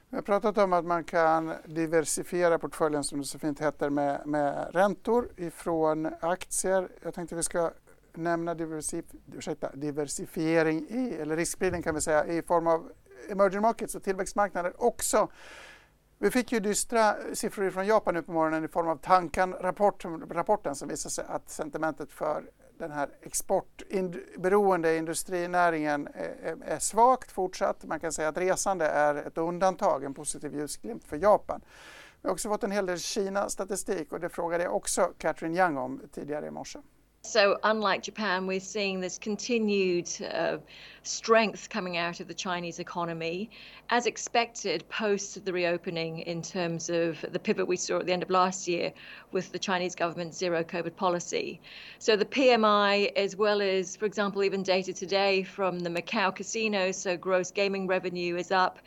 [0.08, 4.26] Vi har pratat om att man kan diversifiera portföljen som det så fint heter med,
[4.26, 6.88] med räntor ifrån aktier.
[7.02, 7.70] Jag tänkte vi ska
[8.14, 12.92] nämna diversif ursäkta, diversifiering i, eller riskspridning kan vi säga, i form av
[13.30, 15.28] emerging markets och tillväxtmarknader också.
[16.20, 20.88] Vi fick ju dystra siffror från Japan nu på morgonen i form av Tankan-rapporten som
[20.88, 27.84] visar sig att sentimentet för den här exportberoende industrinäringen är, är svagt fortsatt.
[27.84, 31.60] Man kan säga att resande är ett undantag, en positiv ljusglimt för Japan.
[32.22, 35.76] Vi har också fått en hel del Kina-statistik och det frågade jag också Catherine Young
[35.76, 36.78] om tidigare i morse.
[37.22, 40.58] So, unlike Japan, we're seeing this continued uh,
[41.02, 43.50] strength coming out of the Chinese economy,
[43.90, 48.22] as expected post the reopening, in terms of the pivot we saw at the end
[48.22, 48.92] of last year
[49.32, 51.60] with the Chinese government's zero COVID policy.
[51.98, 56.96] So, the PMI, as well as, for example, even data today from the Macau casinos,
[56.96, 58.78] so gross gaming revenue is up,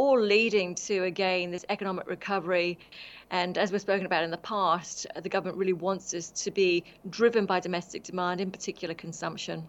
[0.00, 2.78] all leading to, again, this economic recovery
[3.30, 6.82] and as we've spoken about in the past, the government really wants us to be
[7.10, 9.68] driven by domestic demand, in particular consumption.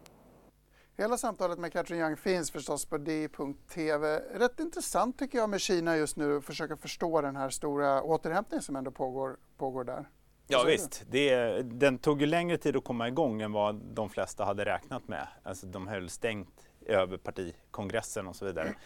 [0.97, 4.19] Hela samtalet med Katrin Young finns förstås på di.tv.
[4.33, 8.63] Rätt intressant tycker jag med Kina just nu att försöka förstå den här stora återhämtningen
[8.63, 10.09] som ändå pågår, pågår där.
[10.47, 14.45] Ja visst, det, den tog ju längre tid att komma igång än vad de flesta
[14.45, 15.27] hade räknat med.
[15.43, 18.75] Alltså de höll stängt över partikongressen och så vidare.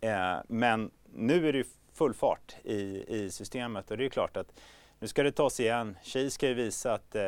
[0.00, 4.60] Eh, men nu är det full fart i, i systemet och det är klart att
[4.98, 5.96] nu ska det tas igen.
[6.02, 7.22] Xi ska ju visa att eh,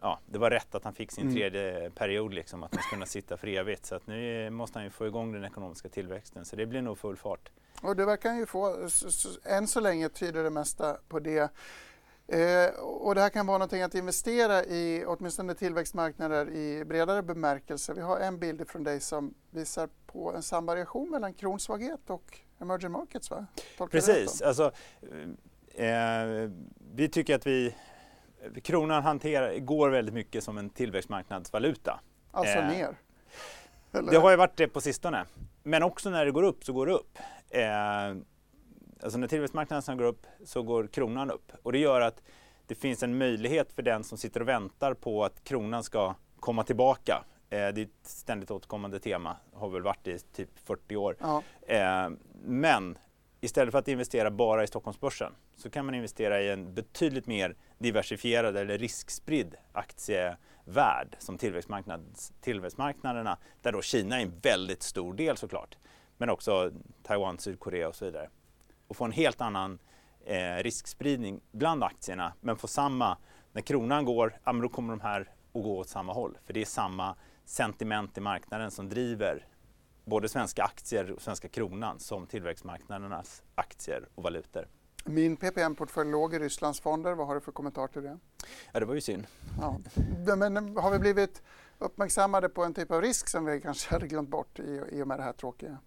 [0.00, 1.34] ja, det var rätt att han fick sin mm.
[1.34, 3.86] tredje period, liksom, att han ska kunna sitta för evigt.
[3.86, 6.98] Så att nu måste han ju få igång den ekonomiska tillväxten, så det blir nog
[6.98, 7.50] full fart.
[7.82, 8.88] Och det verkar han ju få.
[9.44, 11.50] Än så länge tyder det mesta på det.
[12.28, 17.94] Eh, och det här kan vara någonting att investera i, åtminstone tillväxtmarknader i bredare bemärkelse.
[17.94, 22.92] Vi har en bild från dig som visar på en samvariation mellan kronsvaghet och emerging
[22.92, 23.46] markets va?
[23.78, 24.72] Tolkar Precis, alltså,
[25.74, 26.50] eh,
[26.94, 27.74] vi tycker att vi
[28.62, 32.00] kronan hanterar, går väldigt mycket som en tillväxtmarknadsvaluta.
[32.30, 32.96] Alltså eh, ner?
[33.92, 34.12] Eller?
[34.12, 35.24] Det har ju varit det på sistone.
[35.62, 37.18] Men också när det går upp så går det upp.
[39.02, 41.52] Alltså när tillväxtmarknaden går upp så går kronan upp.
[41.62, 42.22] Och det gör att
[42.66, 46.64] det finns en möjlighet för den som sitter och väntar på att kronan ska komma
[46.64, 51.16] tillbaka Eh, det är ett ständigt återkommande tema, har väl varit i typ 40 år.
[51.20, 51.42] Ja.
[51.66, 52.10] Eh,
[52.44, 52.98] men
[53.40, 57.56] istället för att investera bara i Stockholmsbörsen så kan man investera i en betydligt mer
[57.78, 61.38] diversifierad eller riskspridd aktievärld som
[62.40, 65.76] tillväxtmarknaderna där då Kina är en väldigt stor del såklart.
[66.16, 66.70] Men också
[67.02, 68.28] Taiwan, Sydkorea och så vidare.
[68.94, 69.78] Och få en helt annan
[70.24, 73.18] eh, riskspridning bland aktierna men få samma,
[73.52, 76.60] när kronan går, ja, då kommer de här att gå åt samma håll för det
[76.60, 79.46] är samma sentiment i marknaden som driver
[80.04, 84.68] både svenska aktier och svenska kronan som tillväxtmarknadernas aktier och valutor.
[85.04, 87.14] Min PPM-portfölj låg i Rysslands fonder.
[87.14, 88.18] Vad har du för kommentar till det?
[88.72, 89.26] Ja, det var ju synd.
[89.60, 89.80] Ja.
[90.36, 91.42] Men har vi blivit
[91.78, 94.58] uppmärksammade på en typ av risk som vi kanske hade glömt bort
[94.92, 95.78] i och med det här tråkiga?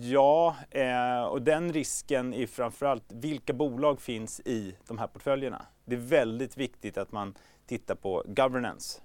[0.00, 5.66] Ja, eh, och den risken är framförallt vilka bolag finns i de här portföljerna.
[5.84, 7.34] Det är väldigt viktigt att man
[7.66, 9.00] tittar på governance.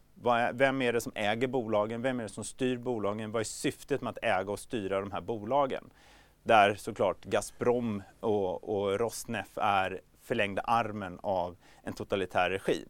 [0.53, 2.01] Vem är det som äger bolagen?
[2.01, 3.31] Vem är det som styr bolagen?
[3.31, 5.89] Vad är syftet med att äga och styra de här bolagen?
[6.43, 12.89] Där såklart Gazprom och, och Rosneft är förlängda armen av en totalitär regim.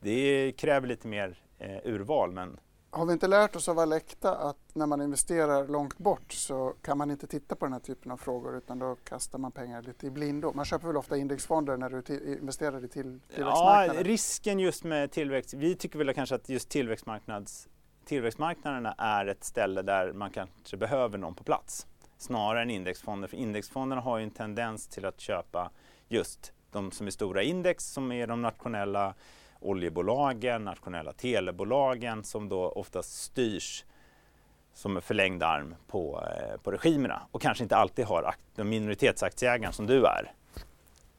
[0.00, 2.60] Det kräver lite mer eh, urval men
[2.94, 6.98] har vi inte lärt oss av Alecta att när man investerar långt bort så kan
[6.98, 10.06] man inte titta på den här typen av frågor utan då kastar man pengar lite
[10.06, 10.52] i blindo.
[10.54, 13.96] Man köper väl ofta indexfonder när du investerar i till, tillväxtmarknaden?
[13.96, 17.68] Ja, risken just med tillväxt, vi tycker väl kanske att just tillväxtmarknads,
[18.04, 21.86] tillväxtmarknaderna är ett ställe där man kanske behöver någon på plats
[22.18, 23.28] snarare än indexfonder.
[23.28, 25.70] För indexfonderna har ju en tendens till att köpa
[26.08, 29.14] just de som är stora index som är de nationella
[29.64, 33.84] oljebolagen, nationella telebolagen som då oftast styrs
[34.74, 39.86] som en förlängd arm på, eh, på regimerna och kanske inte alltid har minoritetsaktieägaren som
[39.86, 40.32] du är.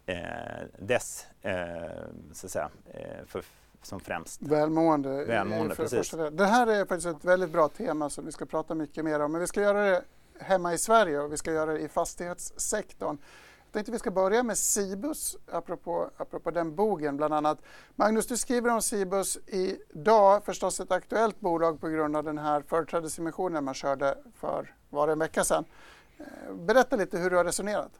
[0.05, 1.55] Eh, dess, eh,
[2.33, 3.43] så att säga, eh, för,
[3.81, 4.41] som främst.
[4.41, 5.25] Välmående.
[5.25, 6.11] Välmående precis.
[6.31, 9.31] Det här är faktiskt ett väldigt bra tema som vi ska prata mycket mer om.
[9.31, 10.03] Men vi ska göra det
[10.39, 13.17] hemma i Sverige och vi ska göra det i fastighetssektorn
[13.75, 17.61] tänkte vi ska börja med Cibus, apropå, apropå den bogen bland annat.
[17.95, 22.61] Magnus, du skriver om Cibus idag, förstås ett aktuellt bolag på grund av den här
[22.61, 25.65] företrädesemissionen man körde för, var en vecka sedan.
[26.17, 27.91] Eh, berätta lite hur du har resonerat.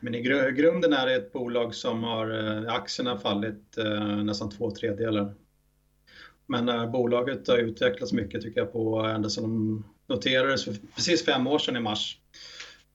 [0.00, 0.20] Men i
[0.52, 5.34] grunden är det ett bolag som har eh, aktierna fallit eh, nästan två tredjedelar.
[6.46, 11.24] Men eh, bolaget har utvecklats mycket tycker jag på ända sedan de noterades för precis
[11.24, 12.18] fem år sedan i mars.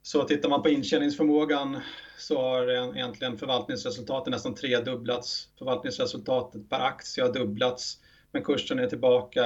[0.07, 1.79] Så tittar man på intjäningsförmågan
[2.17, 5.49] så har egentligen förvaltningsresultatet nästan tredubblats.
[5.57, 7.97] Förvaltningsresultatet per aktie har dubblats,
[8.31, 9.43] men kursen är tillbaka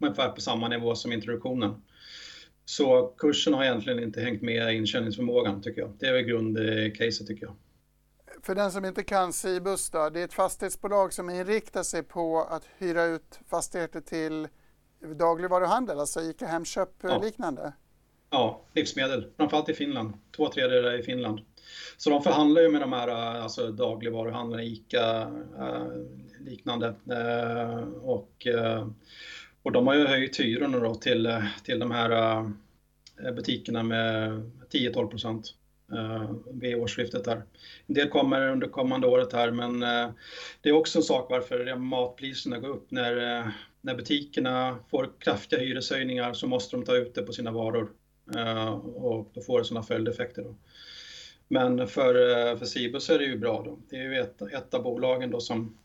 [0.00, 1.82] ungefär på samma nivå som introduktionen.
[2.64, 5.96] Så kursen har egentligen inte hängt med intjäningsförmågan tycker jag.
[5.98, 7.56] Det är väl grundcaset tycker jag.
[8.42, 12.42] för den som inte kan Cibus då, det är ett fastighetsbolag som inriktar sig på
[12.50, 14.48] att hyra ut fastigheter till
[15.18, 17.18] dagligvaruhandel, alltså ICA Hemköp ja.
[17.22, 17.72] liknande?
[18.30, 20.12] Ja, livsmedel, framförallt i Finland.
[20.36, 21.40] Två tredjedelar i Finland.
[21.96, 25.20] Så de förhandlar ju med de här eh, alltså dagligvaruhandlarna, ICA
[25.58, 25.86] eh,
[26.40, 26.94] liknande.
[27.10, 28.88] Eh, och, eh,
[29.62, 34.30] och de har ju höjt hyrorna då till, eh, till de här eh, butikerna med
[34.72, 35.54] 10-12 procent
[36.52, 37.42] vid årsskiftet här.
[37.86, 39.80] En del kommer under kommande året här men
[40.60, 43.42] det är också en sak varför matpriserna går upp när,
[43.80, 47.90] när butikerna får kraftiga hyreshöjningar så måste de ta ut det på sina varor
[48.36, 50.42] Eh, och då får det sådana följdeffekter.
[50.42, 50.54] Då.
[51.48, 53.78] Men för, eh, för Cibus är det ju bra då.
[53.90, 55.78] Det är ju ett, ett av bolagen då som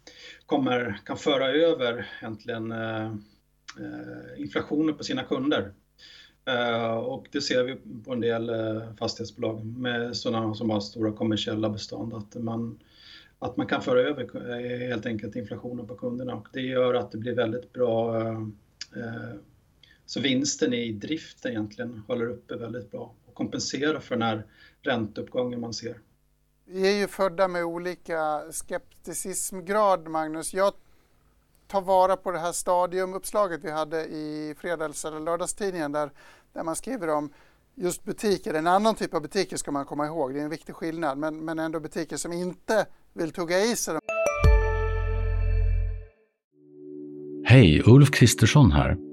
[0.46, 5.74] kommer, kan föra över egentligen eh, eh inflationen på sina kunder.
[6.46, 7.76] Eh, och det ser vi
[8.06, 12.80] på en del eh, fastighetsbolag med sådana som har stora kommersiella bestånd att man,
[13.40, 17.12] att man kan föra över eh, helt enkelt inflationen på kunderna och det gör att
[17.12, 18.42] det blir väldigt bra eh,
[20.14, 24.46] så vinsten i driften egentligen håller uppe väldigt bra och kompenserar för den här
[24.82, 26.00] ränteuppgången man ser.
[26.66, 30.54] Vi är ju födda med olika skepticismgrad, Magnus.
[30.54, 30.74] Jag
[31.68, 36.10] tar vara på det här stadiumuppslaget vi hade i fredags eller lördagstidningen där,
[36.54, 37.34] där man skriver om
[37.76, 40.76] just butiker, en annan typ av butiker ska man komma ihåg, det är en viktig
[40.76, 44.00] skillnad, men, men ändå butiker som inte vill tugga i sig.
[47.46, 49.13] Hej, Ulf Kristersson här.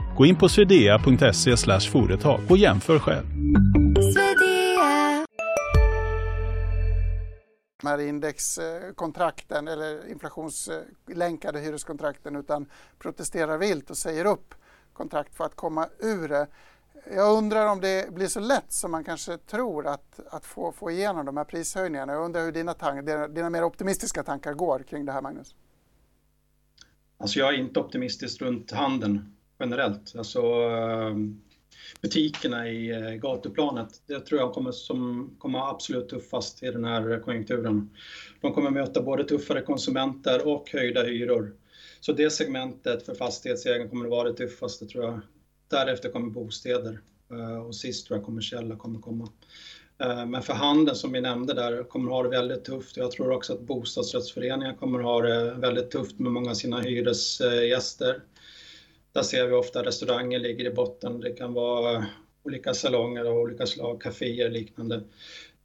[0.21, 1.57] Gå in på swedea.se
[1.91, 3.25] företag och jämför själv.
[7.81, 12.65] de här indexkontrakten eller inflationslänkade hyreskontrakten utan
[12.99, 14.55] protesterar vilt och säger upp
[14.93, 16.47] kontrakt för att komma ur det.
[17.15, 20.91] Jag undrar om det blir så lätt som man kanske tror att, att få, få
[20.91, 22.13] igenom de här prishöjningarna.
[22.13, 25.55] Jag undrar hur dina, tank, dina, dina mer optimistiska tankar går kring det här, Magnus?
[27.17, 30.13] Alltså jag är inte optimistisk runt handeln generellt.
[30.17, 31.15] Alltså, eh,
[32.01, 34.01] butikerna i eh, gatuplanet.
[34.07, 37.89] Det tror jag kommer, som kommer absolut tuffast i den här konjunkturen.
[38.41, 41.55] De kommer möta både tuffare konsumenter och höjda hyror.
[41.99, 45.19] Så det segmentet för fastighetsägaren kommer att vara det tuffaste tror jag.
[45.67, 46.99] Därefter kommer bostäder
[47.31, 49.29] eh, och sist tror jag kommersiella kommer komma.
[50.27, 52.97] Men för handeln som vi nämnde där kommer ha det väldigt tufft.
[52.97, 58.21] Jag tror också att bostadsrättsföreningar kommer ha det väldigt tufft med många av sina hyresgäster.
[59.11, 61.19] Där ser vi ofta restauranger ligger i botten.
[61.19, 62.05] Det kan vara
[62.43, 64.97] olika salonger av olika slag, kaféer och liknande.
[64.97, 65.03] Det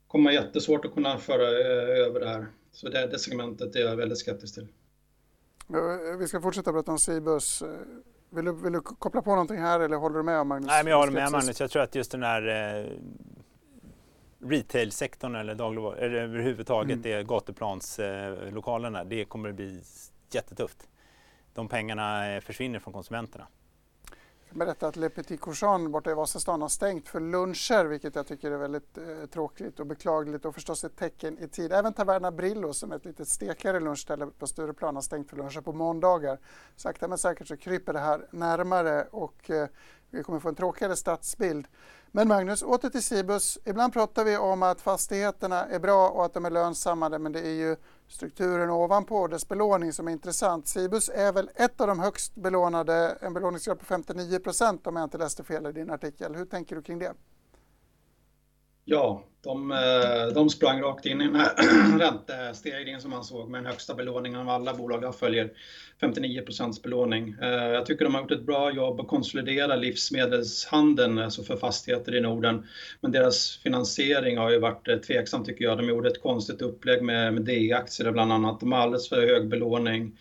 [0.08, 2.46] kommer jättesvårt att kunna föra eh, över det här.
[2.72, 4.68] Så det, det segmentet är jag väldigt skeptisk till.
[6.18, 7.62] Vi ska fortsätta prata om Cibus.
[8.30, 10.66] Vill du, vill du koppla på någonting här eller håller du med Magnus?
[10.66, 11.60] Nej, men jag håller med Magnus.
[11.60, 12.90] Jag tror att just den här eh,
[14.48, 17.02] retailsektorn eller dagligvaror, eller överhuvudtaget mm.
[17.02, 19.82] det gatuplanslokalerna, eh, det kommer att bli
[20.30, 20.88] jättetufft
[21.56, 23.46] de pengarna eh, försvinner från konsumenterna.
[24.40, 28.14] Jag kan berätta att Le Petit Cochon borta i Vasastan har stängt för luncher vilket
[28.14, 31.72] jag tycker är väldigt eh, tråkigt och beklagligt och förstås ett tecken i tid.
[31.72, 35.60] Även Taverna Brillo som är ett litet stekare lunchställe på Stureplan har stängt för luncher
[35.60, 36.38] på måndagar.
[36.76, 39.68] Sakta men säkert så kryper det här närmare och eh,
[40.10, 41.66] vi kommer få en tråkigare stadsbild.
[42.10, 43.58] Men Magnus, åter till Cibus.
[43.64, 47.40] Ibland pratar vi om att fastigheterna är bra och att de är lönsamma, men det
[47.40, 47.76] är ju
[48.08, 50.68] strukturen ovanpå dess belåning som är intressant.
[50.68, 55.04] Cibus är väl ett av de högst belånade, en belåningsgrad på 59 procent om jag
[55.04, 56.34] inte läste fel i din artikel.
[56.34, 57.14] Hur tänker du kring det?
[58.88, 63.58] Ja, de, eh, de sprang rakt in i den här räntestegringen som man såg med
[63.58, 65.04] den högsta belåningen av alla bolag.
[65.04, 65.52] Jag följer
[66.00, 67.36] 59 procents belåning.
[67.42, 72.14] Eh, jag tycker de har gjort ett bra jobb att konsolidera livsmedelshandeln alltså för fastigheter
[72.14, 72.66] i Norden.
[73.00, 75.78] Men deras finansiering har ju varit eh, tveksam tycker jag.
[75.78, 78.60] De gjorde ett konstigt upplägg med, med D-aktier bland annat.
[78.60, 80.18] De har alldeles för hög belåning.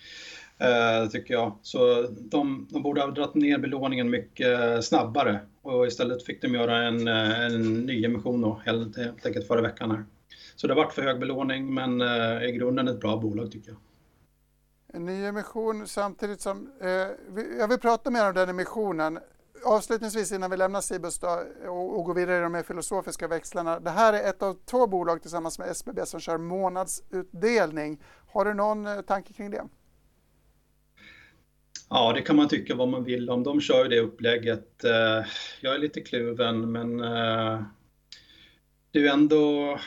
[0.57, 1.57] Eh, tycker jag.
[1.61, 6.77] Så de, de, borde ha dragit ner belåningen mycket snabbare och istället fick de göra
[6.77, 10.05] en, eh, en ny då, helt, helt enkelt förra veckan här.
[10.55, 13.71] Så det har varit för hög belåning men eh, i grunden ett bra bolag tycker
[13.71, 13.79] jag.
[14.93, 16.89] En ny emission samtidigt som, eh,
[17.59, 19.19] jag vill prata mer om den emissionen.
[19.65, 21.19] Avslutningsvis innan vi lämnar Cibus
[21.67, 23.79] och, och går vidare i de mer filosofiska växlarna.
[23.79, 28.03] Det här är ett av två bolag tillsammans med SBB som kör månadsutdelning.
[28.27, 29.63] Har du någon eh, tanke kring det?
[31.95, 33.43] Ja, det kan man tycka vad man vill om.
[33.43, 34.83] De kör ju det upplägget.
[34.83, 35.25] Eh,
[35.61, 37.61] jag är lite kluven, men eh,
[38.91, 39.79] det är ju ändå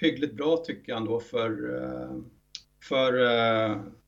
[0.00, 2.16] hyggligt bra tycker jag ändå för, eh,
[2.88, 3.12] för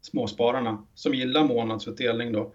[0.00, 2.54] småspararna som gillar månadsutdelning då.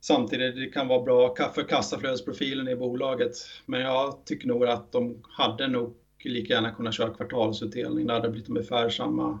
[0.00, 3.32] Samtidigt det kan vara bra för kassaflödesprofilen i bolaget.
[3.66, 8.06] Men jag tycker nog att de hade nog lika gärna kunnat köra kvartalsutdelning.
[8.06, 9.38] Det hade blivit ungefär samma,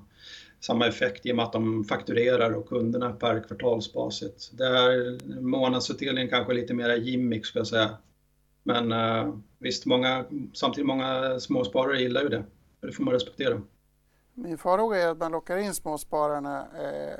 [0.64, 4.50] samma effekt i och med att de fakturerar och kunderna per kvartalsbasis.
[4.50, 7.90] Där månadsutdelningen kanske är lite mer gimmick skulle jag säga.
[8.62, 12.44] Men uh, visst, många, samtidigt många småsparare gillar ju det.
[12.80, 13.62] Det får man respektera.
[14.34, 17.18] Min farhåga är att man lockar in småspararna eh,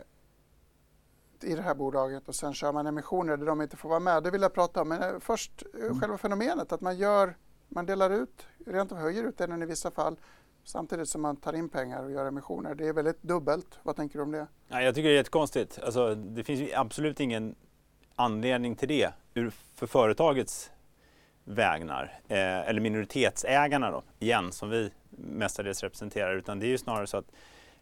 [1.50, 4.22] i det här bolaget och sen kör man emissioner där de inte får vara med.
[4.22, 4.88] Det vill jag prata om.
[4.88, 6.00] Men eh, först eh, mm.
[6.00, 7.36] själva fenomenet att man gör,
[7.68, 10.16] man delar ut, rent av höjer utdelningen i vissa fall
[10.64, 12.74] samtidigt som man tar in pengar och gör emissioner.
[12.74, 13.78] Det är väldigt dubbelt.
[13.82, 14.46] Vad tänker du om det?
[14.68, 15.78] Ja, jag tycker det är jättekonstigt.
[15.82, 17.54] Alltså, det finns absolut ingen
[18.14, 19.12] anledning till det
[19.74, 20.70] för företagets
[21.44, 22.20] vägnar.
[22.28, 26.36] Eh, eller minoritetsägarna då, igen, som vi mestadels representerar.
[26.36, 27.32] Utan det är ju snarare så att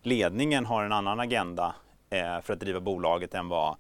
[0.03, 1.75] ledningen har en annan agenda
[2.11, 3.77] eh, för att driva bolaget än vad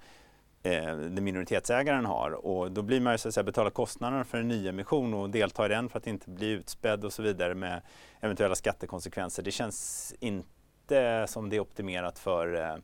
[0.62, 2.30] eh, minoritetsägaren har.
[2.46, 5.66] Och då blir man ju så att säga betala kostnaderna för en nyemission och delta
[5.66, 7.82] i den för att inte bli utspädd och så vidare med
[8.20, 9.42] eventuella skattekonsekvenser.
[9.42, 12.76] Det känns inte som det är optimerat för eh,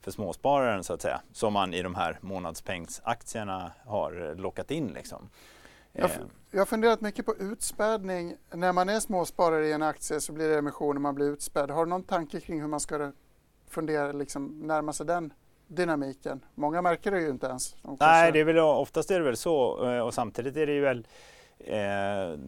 [0.00, 4.86] för småspararen så att säga, som man i de här månadspengsaktierna har lockat in.
[4.86, 5.28] Liksom.
[5.92, 6.10] Jag,
[6.50, 8.36] jag har funderat mycket på utspädning.
[8.54, 11.70] När man är småsparare i en aktie så blir det emission och man blir utspädd.
[11.70, 13.12] Har du någon tanke kring hur man ska
[13.68, 15.32] fundera, liksom, närma sig den
[15.68, 16.44] dynamiken?
[16.54, 17.76] Många märker det ju inte ens.
[17.82, 20.72] De Nej, det är väl, oftast är det väl så eh, och samtidigt är det
[20.72, 21.06] ju väl
[21.58, 22.38] eh,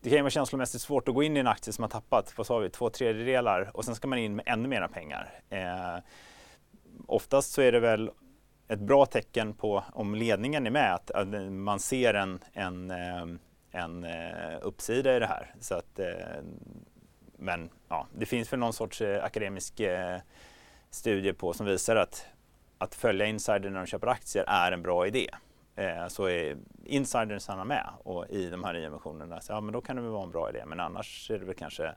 [0.00, 2.32] det kan ju vara känslomässigt svårt att gå in i en aktie som har tappat,
[2.36, 5.40] vad sa vi, två tredjedelar och sen ska man in med ännu mera pengar.
[5.50, 5.98] Eh,
[7.06, 8.10] oftast så är det väl
[8.68, 13.26] ett bra tecken på om ledningen är med, att, att man ser en, en, eh,
[13.70, 15.54] en eh, uppsida i det här.
[15.60, 16.00] Så att,
[17.36, 19.80] men ja, det finns väl någon sorts akademisk
[20.90, 22.26] studie på som visar att
[22.78, 25.30] att följa insider när de köper aktier är en bra idé.
[26.08, 30.02] Så är insidersarna med och i de här nyemissionerna, så ja, men då kan det
[30.02, 30.64] väl vara en bra idé.
[30.66, 31.94] Men annars är det väl kanske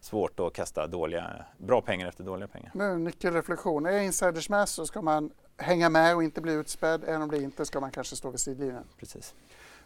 [0.00, 2.70] svårt att kasta dåliga, bra pengar efter dåliga pengar.
[2.74, 7.04] Men nyckelreflektion, är insiders med så ska man hänga med och inte bli utspädd.
[7.06, 8.84] Även om det inte ska man kanske stå vid sidlinjen.
[8.98, 9.34] Precis.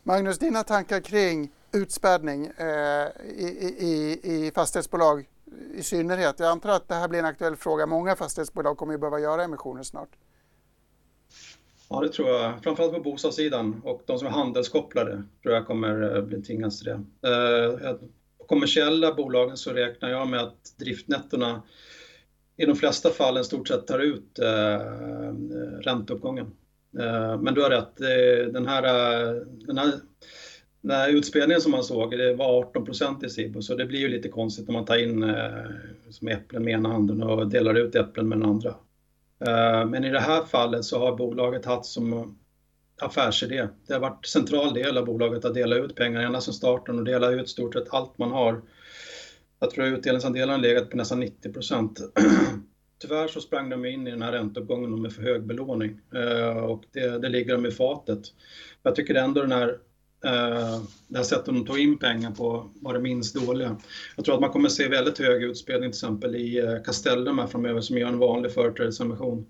[0.02, 5.28] Magnus, dina tankar kring utspädning eh, i, i, i fastighetsbolag
[5.74, 6.34] i synnerhet.
[6.38, 7.86] Jag antar att det här blir en aktuell fråga.
[7.86, 10.08] Många fastighetsbolag kommer ju behöva göra emissioner snart.
[11.88, 12.62] Ja, det tror jag.
[12.62, 16.86] Framförallt på bostadssidan och de som är handelskopplade tror jag kommer eh, bli tvingas till
[17.20, 17.28] det.
[17.28, 17.94] Eh,
[18.38, 21.62] på kommersiella bolagen så räknar jag med att driftnettorna
[22.56, 24.78] i de flesta fall i stort sett tar ut eh,
[25.80, 26.46] ränteuppgången.
[26.98, 29.34] Eh, men du har rätt, eh, den här, eh,
[29.66, 29.92] den här,
[30.84, 34.00] den här utspelningen som man såg, det var 18 procent i SIBO, så det blir
[34.00, 35.64] ju lite konstigt när man tar in eh,
[36.10, 38.74] som äpplen med ena handen och delar ut äpplen med den andra.
[39.46, 42.38] Eh, men i det här fallet så har bolaget haft som
[43.00, 43.68] affärsidé.
[43.86, 47.04] Det har varit central del av bolaget att dela ut pengar ända sedan starten och
[47.04, 48.62] dela ut stort sett allt man har
[49.64, 52.00] jag tror utdelningsandelen legat på nästan 90 procent.
[52.98, 56.84] Tyvärr så sprang de in i den här ränteuppgången med för hög belåning eh, och
[56.92, 58.20] det, det ligger de i fatet.
[58.82, 59.78] Jag tycker ändå den här
[60.24, 63.76] eh, det här sättet de tog in pengar på var det minst dåliga.
[64.16, 67.46] Jag tror att man kommer se väldigt hög utspelning till exempel i eh, Castellum här
[67.46, 69.46] framöver som gör en vanlig företrädesemission.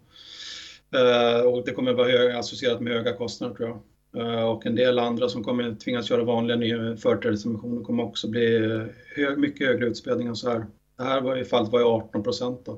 [0.94, 3.80] Eh, och det kommer vara hög, associerat med höga kostnader tror jag.
[4.26, 8.56] Eh, och en del andra som kommer tvingas göra vanliga nya företrädesemissioner kommer också bli
[8.56, 8.82] eh,
[9.16, 10.66] hög, mycket högre utspädning än så här.
[10.96, 12.68] Det här var i fallet var ju 18 procent.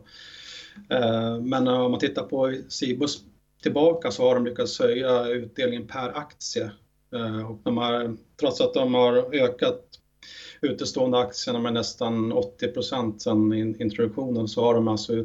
[1.43, 3.19] Men om man tittar på Cibus
[3.63, 6.71] tillbaka så har de lyckats höja utdelningen per aktie.
[7.13, 9.83] Eh, och de har, trots att de har ökat
[10.61, 15.25] utestående aktierna med nästan 80 procent sedan introduktionen så har de alltså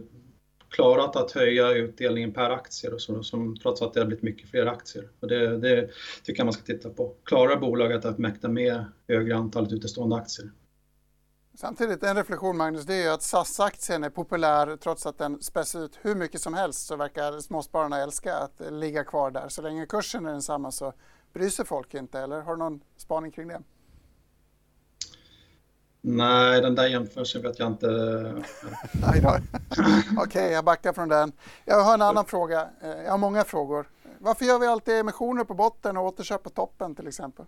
[0.70, 4.50] klarat att höja utdelningen per aktie och så, som, trots att det har blivit mycket
[4.50, 5.08] fler aktier.
[5.20, 5.90] Och det, det
[6.24, 7.14] tycker jag man ska titta på.
[7.24, 10.52] Klarar bolaget att mäkta med högre antalet utestående aktier?
[11.56, 15.76] Samtidigt, en reflektion Magnus, det är ju att SAS-aktien är populär trots att den späs
[15.76, 19.50] ut hur mycket som helst så verkar småspararna älska att ligga kvar där.
[19.50, 20.94] Så länge kursen är densamma så
[21.34, 23.62] bryr sig folk inte, eller har du någon spaning kring det?
[26.02, 27.88] Nej, den där jämförelsen vet jag inte.
[29.04, 29.44] Okej,
[30.18, 31.32] okay, jag backar från den.
[31.66, 32.70] Jag har en annan fråga.
[32.82, 33.90] Eh, jag har många frågor.
[34.20, 37.46] Varför gör vi alltid emissioner på botten och återköp på toppen till exempel?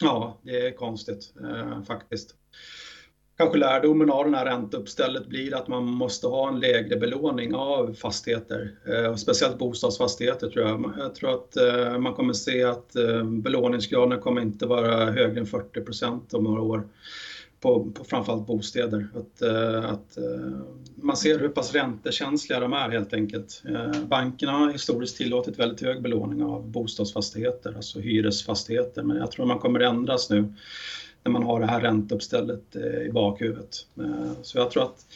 [0.00, 2.34] Ja, det är konstigt eh, faktiskt
[3.36, 7.94] kanske lärdomen av det här ränteuppstället blir att man måste ha en lägre belåning av
[7.94, 8.74] fastigheter.
[8.88, 10.92] Eh, speciellt bostadsfastigheter tror jag.
[10.98, 15.46] Jag tror att eh, man kommer se att eh, belåningsgraden kommer inte vara högre än
[15.46, 16.82] 40 procent om några år.
[17.60, 19.08] På, på framförallt bostäder.
[19.14, 20.58] Att, eh, att eh,
[20.94, 23.62] man ser hur pass räntekänsliga de är helt enkelt.
[23.68, 29.02] Eh, bankerna har historiskt tillåtit väldigt hög belåning av bostadsfastigheter, alltså hyresfastigheter.
[29.02, 30.54] Men jag tror man kommer ändras nu
[31.24, 33.86] när man har det här ränteuppstället eh, i bakhuvudet.
[33.98, 35.06] Eh, så jag tror att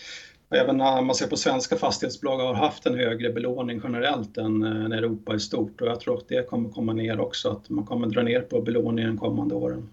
[0.50, 4.84] även när man ser på svenska fastighetsbolag har haft en högre belåning generellt än, eh,
[4.84, 7.86] än Europa i stort och jag tror att det kommer komma ner också, att man
[7.86, 9.88] kommer dra ner på belåningen de kommande åren.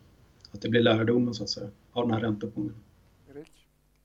[0.52, 2.76] Att det blir lärdomen så att säga av den här ränteuppgången.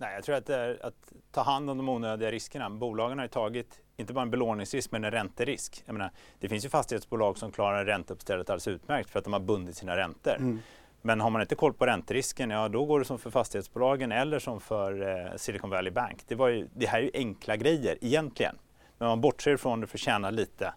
[0.01, 2.71] Nej, jag tror att det är att ta hand om de onödiga riskerna.
[2.71, 5.83] Bolagen har ju tagit inte bara en belåningsrisk men en ränterisk.
[5.87, 9.41] Jag menar, det finns ju fastighetsbolag som klarar ränteuppstället alldeles utmärkt för att de har
[9.41, 10.37] bundit sina räntor.
[10.37, 10.59] Mm.
[11.03, 14.39] Men har man inte koll på ränterisken, ja då går det som för fastighetsbolagen eller
[14.39, 16.23] som för eh, Silicon Valley Bank.
[16.29, 18.59] Det, var ju, det här är ju enkla grejer egentligen.
[18.99, 20.75] Men man bortser ifrån det för att tjäna lite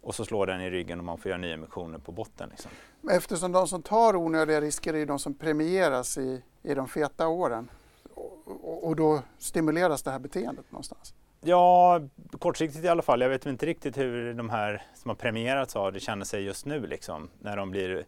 [0.00, 2.48] och så slår den i ryggen och man får göra nyemissioner på botten.
[2.48, 2.70] Liksom.
[3.10, 7.70] Eftersom de som tar onödiga risker är de som premieras i, i de feta åren
[8.14, 11.14] och, och då stimuleras det här beteendet någonstans.
[11.40, 12.00] Ja,
[12.38, 13.20] kortsiktigt i alla fall.
[13.20, 16.66] Jag vet inte riktigt hur de här som har premierats av det känner sig just
[16.66, 18.06] nu liksom, när de blir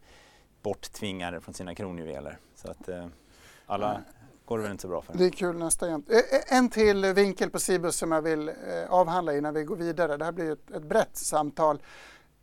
[0.63, 2.39] borttvingade från sina kronjuveler.
[2.55, 3.07] Så att eh,
[3.67, 4.03] alla
[4.45, 5.19] går det väl inte så bra för.
[5.19, 6.05] Det är kul nästa igen.
[6.09, 8.55] Eh, eh, en till vinkel på Cibus som jag vill eh,
[8.89, 10.17] avhandla innan vi går vidare.
[10.17, 11.83] Det här blir ett, ett brett samtal.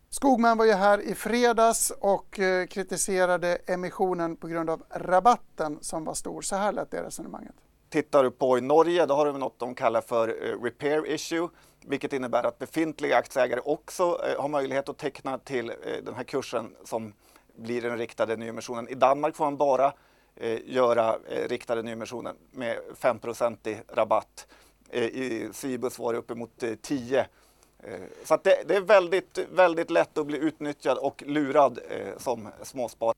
[0.09, 6.05] Skogman var ju här i fredags och eh, kritiserade emissionen på grund av rabatten som
[6.05, 6.41] var stor.
[6.41, 7.55] Så här lät det resonemanget.
[7.89, 11.49] Tittar du på i Norge, då har du något de kallar för eh, repair issue,
[11.85, 15.71] vilket innebär att befintliga aktieägare också eh, har möjlighet att teckna till
[16.03, 17.13] den här kursen som
[17.57, 18.87] blir den riktade nyemissionen.
[18.87, 19.93] I Danmark får man bara
[20.35, 23.19] eh, göra eh, riktade nyemissioner med 5
[23.63, 24.47] i rabatt.
[24.89, 29.89] Eh, I Cibus var det uppemot eh, 10 eh, så det, det, är väldigt, väldigt
[29.89, 33.17] lätt att bli utnyttjad och lurad eh, som småsparare.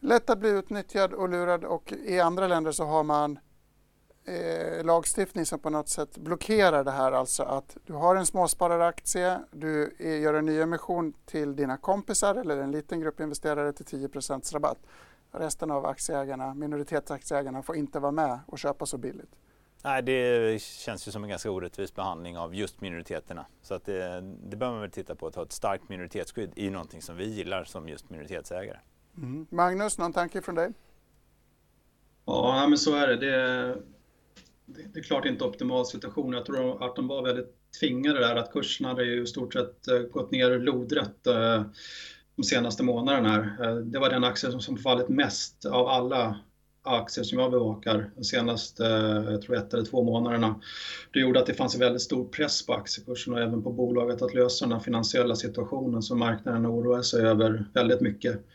[0.00, 3.38] Lätt att bli utnyttjad och lurad och i andra länder så har man
[4.28, 7.12] eh, lagstiftning som på något sätt blockerar det här.
[7.12, 12.70] Alltså att du har en småspararaktie, du gör en nyemission till dina kompisar eller en
[12.70, 14.78] liten grupp investerare till 10% rabatt.
[15.30, 19.30] Resten av aktieägarna, minoritetsaktieägarna får inte vara med och köpa så billigt.
[19.84, 23.46] Nej, det känns ju som en ganska orättvis behandling av just minoriteterna.
[23.62, 26.70] Så att det, det bör man väl titta på, att ha ett starkt minoritetsskydd i
[26.70, 28.78] någonting som vi gillar som just minoritetsägare.
[29.16, 29.46] Mm.
[29.50, 30.72] Magnus, någon tanke från dig?
[32.24, 33.16] Ja, men så är det.
[33.16, 33.76] det
[34.68, 36.32] det är klart inte optimal situation.
[36.32, 39.88] Jag tror att de var väldigt tvingade där, att kurserna hade ju i stort sett
[39.88, 41.62] eh, gått ner lodrätt eh,
[42.36, 43.28] de senaste månaderna.
[43.28, 43.68] Här.
[43.68, 46.38] Eh, det var den aktie som fallit mest av alla
[46.82, 48.84] aktier som jag bevakar de senaste,
[49.30, 50.60] jag tror ett eller två månaderna.
[51.12, 54.22] Det gjorde att det fanns en väldigt stor press på aktiekursen och även på bolaget
[54.22, 58.46] att lösa den här finansiella situationen som marknaden oroar sig över väldigt mycket.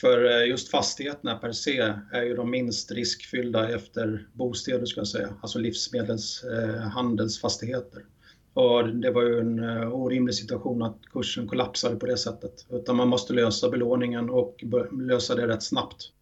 [0.00, 5.08] För eh, just fastigheterna per se är ju de minst riskfyllda efter bostäder ska jag
[5.08, 7.98] säga, alltså livsmedelshandelsfastigheter.
[7.98, 8.04] Eh,
[8.52, 12.66] och det var ju en eh, orimlig situation att kursen kollapsade på det sättet.
[12.70, 16.12] Utan man måste lösa belåningen och lösa det rätt snabbt.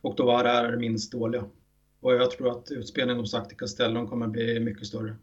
[0.00, 1.44] Och då var det här minst dåliga.
[2.00, 5.16] Och jag tror att utspelningen som sagt i Castellon kommer bli mycket större.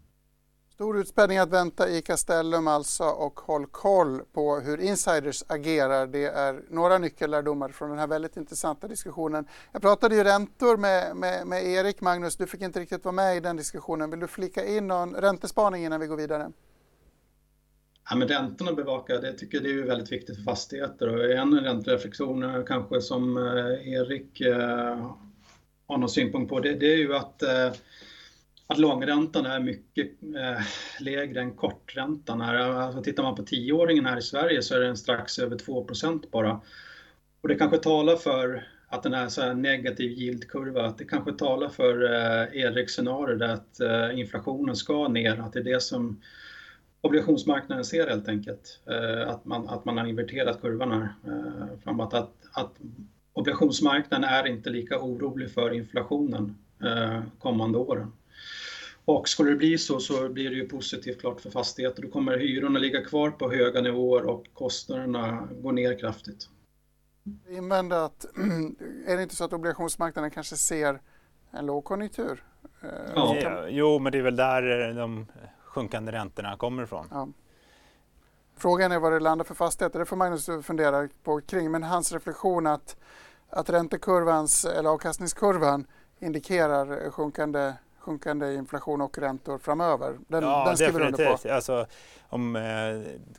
[0.80, 6.08] Stor utspänning att vänta i Castellum alltså och håll koll på hur insiders agerar.
[6.08, 9.46] Det är några nyckellärdomar från den här väldigt intressanta diskussionen.
[9.72, 12.02] Jag pratade ju räntor med, med, med Erik.
[12.02, 14.10] Magnus, du fick inte riktigt vara med i den diskussionen.
[14.10, 16.52] Vill du flika in någon räntespaning innan vi går vidare?
[18.10, 22.44] Ja, men räntorna bevakar, det tycker jag är väldigt viktigt för fastigheter och en räntereflektion
[22.44, 25.16] eh, kanske som eh, Erik eh,
[25.88, 27.72] har någon synpunkt på, det, det är ju att eh,
[28.70, 30.62] att långräntan är mycket eh,
[31.00, 32.42] lägre än korträntan.
[32.42, 36.24] Här, alltså, tittar man på tioåringen här i Sverige så är den strax över 2%
[36.32, 36.62] bara.
[37.42, 41.34] Och det kanske talar för att den är så här negativ yieldkurva, att det kanske
[41.34, 45.84] talar för eh, Eriks scenario där att eh, inflationen ska ner, att det är det
[45.84, 46.22] som
[47.02, 48.80] obligationsmarknaden ser helt enkelt.
[48.86, 52.14] Eh, att, man, att man har inverterat kurvan här eh, framåt.
[52.14, 52.72] Att, att
[53.34, 58.12] obligationsmarknaden är inte lika orolig för inflationen eh, kommande åren.
[59.10, 62.02] Och skulle det bli så så blir det ju positivt klart för fastigheter.
[62.02, 66.50] Då kommer hyrorna ligga kvar på höga nivåer och kostnaderna går ner kraftigt.
[67.50, 68.26] Invända att
[69.08, 71.02] är det inte så att obligationsmarknaden kanske ser
[71.52, 72.44] en lågkonjunktur?
[73.16, 73.36] Ja.
[73.42, 73.68] ja.
[73.70, 75.26] Jo, men det är väl där de
[75.64, 77.08] sjunkande räntorna kommer ifrån.
[77.12, 77.28] Ja.
[78.58, 81.72] Frågan är var det landar för fastigheter, det får Magnus fundera på kring.
[81.72, 82.98] Men hans reflektion att,
[83.50, 85.88] att räntekurvans eller avkastningskurvan
[86.20, 90.18] indikerar sjunkande sjunkande inflation och räntor framöver.
[90.28, 91.28] Den, ja, den skriver definitivt.
[91.28, 91.54] under på.
[91.54, 91.86] Alltså,
[92.30, 92.64] om eh,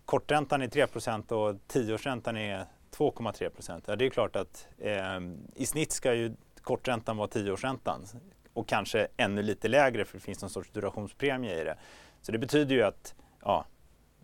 [0.04, 5.20] korträntan är 3% och tioårsräntan är 2,3 ja, det är klart att eh,
[5.54, 8.06] i snitt ska ju korträntan vara tioårsräntan
[8.54, 11.76] och kanske ännu lite lägre för det finns någon sorts durationspremie i det.
[12.22, 13.66] Så det betyder ju att ja,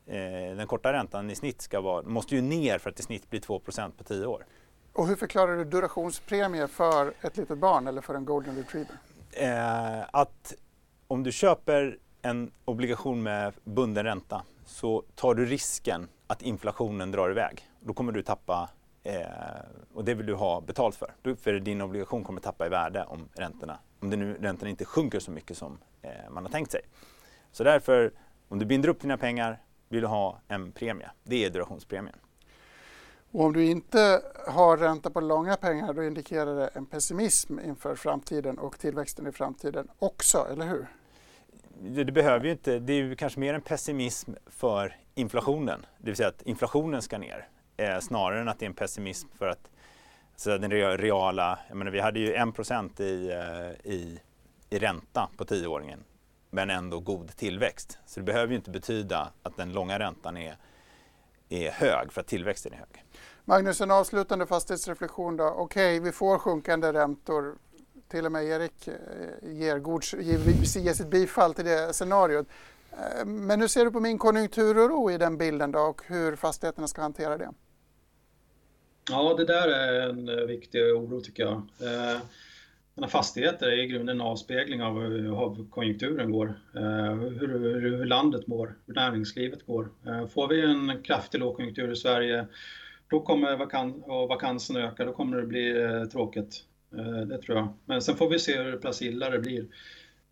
[0.07, 3.31] eh, den korta räntan i snitt ska vara, måste ju ner för att i snitt
[3.31, 4.47] bli 2% på tio år.
[4.93, 8.97] Och hur förklarar du durationspremie för ett litet barn eller för en golden retriever?
[9.39, 10.55] Eh, att
[11.09, 17.31] om du köper en obligation med bunden ränta så tar du risken att inflationen drar
[17.31, 17.69] iväg.
[17.81, 18.71] Då kommer du tappa
[19.03, 19.27] eh,
[19.95, 21.37] och det vill du ha betalt för.
[21.37, 25.21] För din obligation kommer tappa i värde om räntorna, om det nu, räntorna inte sjunker
[25.21, 26.81] så mycket som eh, man har tänkt sig.
[27.53, 28.13] Så därför,
[28.49, 29.59] om du binder upp dina pengar
[29.89, 31.11] vill du ha en premie.
[31.25, 32.17] Det är durationspremien.
[33.33, 37.95] Och om du inte har ränta på långa pengar då indikerar det en pessimism inför
[37.95, 40.87] framtiden och tillväxten i framtiden också, eller hur?
[41.81, 46.07] Det, det behöver ju inte, det är ju kanske mer en pessimism för inflationen, det
[46.07, 49.49] vill säga att inflationen ska ner, eh, snarare än att det är en pessimism för
[49.49, 49.71] att
[50.37, 54.21] så den reala, jag menar, vi hade ju 1 i, eh, i,
[54.71, 56.05] i ränta på tioåringen
[56.51, 57.99] men ändå god tillväxt.
[58.07, 60.57] Så det behöver ju inte betyda att den långa räntan är,
[61.49, 63.05] är hög för att tillväxten är hög.
[63.49, 65.45] Magnus, en avslutande fastighetsreflektion då.
[65.45, 67.55] Okej, vi får sjunkande räntor.
[68.09, 68.95] Till och med Erik eh,
[69.53, 72.47] ger, god, ger sitt bifall till det scenariot.
[72.93, 76.89] Eh, men hur ser du på min konjunkturoro i den bilden då och hur fastigheterna
[76.89, 77.51] ska hantera det?
[79.11, 81.63] Ja, det där är en eh, viktig oro tycker jag.
[83.11, 88.75] Fastigheter är i grunden en avspegling av hur konjunkturen går, hur, hur, hur landet mår,
[88.87, 89.89] hur näringslivet går.
[90.29, 92.47] Får vi en kraftig lågkonjunktur i Sverige
[93.11, 96.65] då kommer vakan och vakansen öka, då kommer det bli eh, tråkigt.
[96.99, 97.69] Eh, det tror jag.
[97.85, 99.67] Men sen får vi se hur pass illa det blir.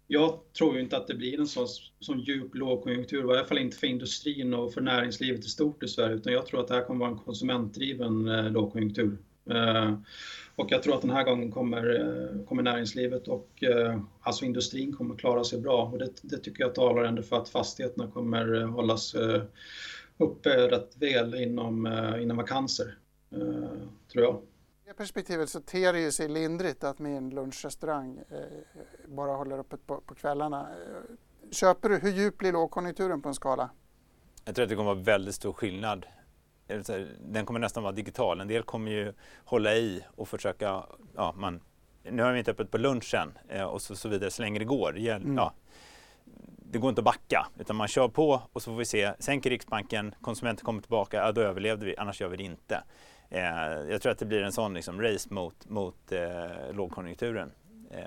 [0.06, 1.66] Jag tror ju inte att det blir en sån,
[2.00, 5.88] sån djup lågkonjunktur, i alla fall inte för industrin och för näringslivet i stort i
[5.88, 9.18] Sverige, utan jag tror att det här kommer vara en konsumentdriven eh, lågkonjunktur.
[9.50, 9.94] Eh,
[10.56, 14.92] och jag tror att den här gången kommer, eh, kommer näringslivet och eh, alltså industrin
[14.92, 18.60] kommer klara sig bra och det, det tycker jag talar ändå för att fastigheterna kommer
[18.60, 19.42] eh, hållas eh,
[20.18, 22.98] uppe rätt väl inom, eh, inom vakanser,
[23.30, 23.38] eh,
[24.12, 24.34] tror jag.
[24.84, 28.38] I det perspektivet så ter det sig lindrigt att min lunchrestaurang eh,
[29.06, 30.68] bara håller öppet på, på kvällarna.
[31.50, 33.70] Köper du, hur djup blir lågkonjunkturen på en skala?
[34.44, 36.06] Jag tror att det kommer vara väldigt stor skillnad.
[37.20, 38.40] Den kommer nästan vara digital.
[38.40, 39.12] En del kommer ju
[39.44, 40.84] hålla i och försöka,
[41.14, 41.60] ja, man,
[42.02, 43.38] nu har vi inte öppet på lunchen
[43.70, 44.98] och så, så vidare så länge det går.
[44.98, 45.38] Mm.
[46.74, 49.12] Det går inte att backa utan man kör på och så får vi se.
[49.18, 52.82] Sänker Riksbanken, konsumenten kommer tillbaka, ja, då överlevde vi, annars gör vi det inte.
[53.28, 53.42] Eh,
[53.90, 57.52] jag tror att det blir en sån liksom, race mot, mot eh, lågkonjunkturen.
[57.90, 57.98] Eh,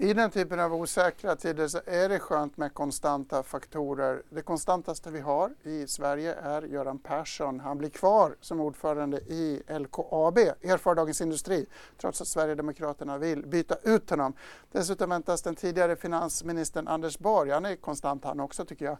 [0.00, 4.22] i den typen av osäkra tider så är det skönt med konstanta faktorer.
[4.30, 7.60] Det konstantaste vi har i Sverige är Göran Persson.
[7.60, 13.76] Han blir kvar som ordförande i LKAB, erfar Dagens Industri, trots att Sverigedemokraterna vill byta
[13.82, 14.32] ut honom.
[14.72, 18.98] Dessutom väntas den tidigare finansministern Anders Borg, han är konstant han också tycker jag,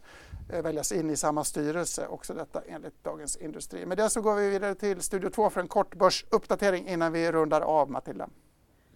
[0.49, 3.85] eh, väljas in i samma styrelse, också detta enligt Dagens Industri.
[3.85, 7.31] Med det så går vi vidare till Studio 2 för en kort börsuppdatering innan vi
[7.31, 8.29] rundar av Matilda.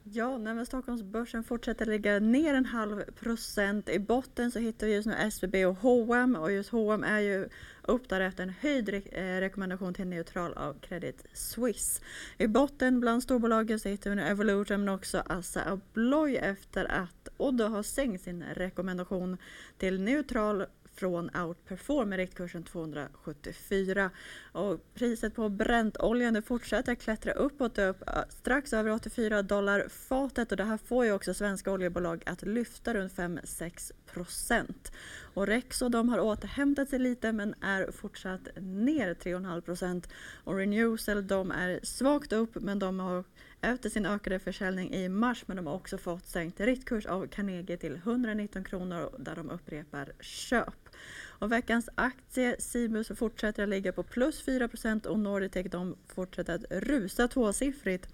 [0.06, 3.90] Ja, när Stockholmsbörsen fortsätter ligga ner en halv procent.
[3.90, 7.50] I botten så hittar vi just nu SBB och H&M och just H&M är ju
[7.82, 12.02] upp där efter en höjd re eh, rekommendation till neutral av Credit Suisse.
[12.38, 17.30] I botten bland storbolagen så hittar vi nu Evolution men också Assa Abloy efter att
[17.38, 19.38] Oddo har sänkt sin rekommendation
[19.78, 20.66] till neutral
[20.96, 24.10] från Outperform med riktkursen 274.
[24.52, 30.64] Och priset på Brentoljan fortsätter klättra uppåt upp strax över 84 dollar fatet och det
[30.64, 34.92] här får ju också svenska oljebolag att lyfta runt 5-6 procent.
[35.34, 40.10] Och Rexo de har återhämtat sig lite men är fortsatt ner 3,5 procent.
[40.44, 43.24] Och Renewcell de är svagt upp men de har
[43.64, 47.78] efter sin ökade försäljning i mars men de har också fått sänkt riktkurs av Carnegie
[47.78, 50.90] till 119 kronor där de upprepar köp.
[51.26, 56.66] Och veckans aktie, Cibus, fortsätter att ligga på plus 4% och Norditech de fortsätter att
[56.70, 58.08] rusa tvåsiffrigt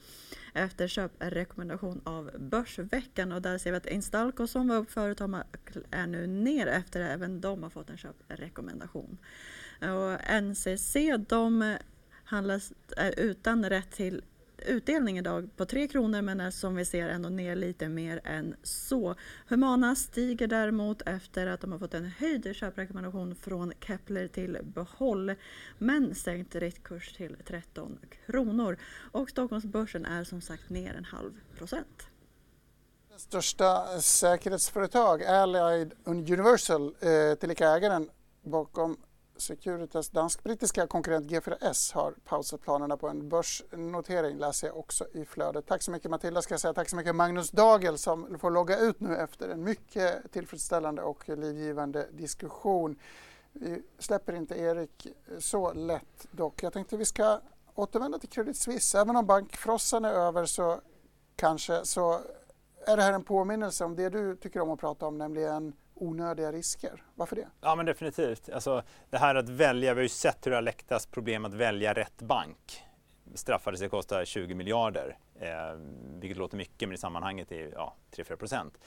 [0.54, 3.32] efter köprekommendation av Börsveckan.
[3.32, 5.22] Och där ser vi att Instalco som var upp förut
[5.92, 9.18] är nu ner efter att även de har fått en köprekommendation.
[9.82, 10.96] Och NCC
[11.30, 11.78] de
[12.24, 12.74] handlas
[13.18, 14.22] utan rätt till
[14.66, 18.56] utdelning idag på 3 kronor men är som vi ser ändå ner lite mer än
[18.64, 19.16] så.
[19.48, 25.36] Humana stiger däremot efter att de har fått en höjd köprekommendation från Kepler till behåll
[25.78, 28.78] men sänkt riktkurs till 13 kronor.
[29.12, 32.08] Och Stockholmsbörsen är som sagt ner en halv procent.
[33.18, 38.10] största säkerhetsföretag, Allied Universal, eh, tillika ägaren
[38.44, 38.98] bakom
[39.40, 45.66] Securitas dansk-brittiska konkurrent G4S har pausat planerna på en börsnotering läser jag också i flödet.
[45.68, 46.74] Tack så mycket Matilda ska jag säga.
[46.74, 51.30] Tack så mycket Magnus Dagel som får logga ut nu efter en mycket tillfredsställande och
[51.30, 53.00] livgivande diskussion.
[53.52, 55.08] Vi släpper inte Erik
[55.40, 56.64] så lätt dock.
[56.64, 57.40] Jag tänkte vi ska
[57.76, 59.00] återvända till Credit Suisse.
[59.00, 60.82] Även om bankfrossan är över så
[61.36, 62.22] kanske så
[62.88, 66.52] är det här en påminnelse om det du tycker om att prata om, nämligen onödiga
[66.52, 67.04] risker.
[67.16, 67.48] Varför det?
[67.62, 68.50] Ja men definitivt.
[68.50, 72.22] Alltså, det här att välja, vi har ju sett hur Alectas problem att välja rätt
[72.22, 72.84] bank.
[73.34, 75.50] Straffade sig kosta 20 miljarder, eh,
[76.20, 78.78] vilket låter mycket men i sammanhanget är ja, 3-4 procent.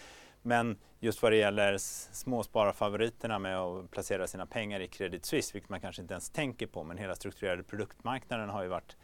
[0.42, 1.78] Men just vad det gäller
[2.12, 6.66] småspararfavoriterna med att placera sina pengar i Credit Suisse, vilket man kanske inte ens tänker
[6.66, 8.96] på, men hela strukturerade produktmarknaden har ju varit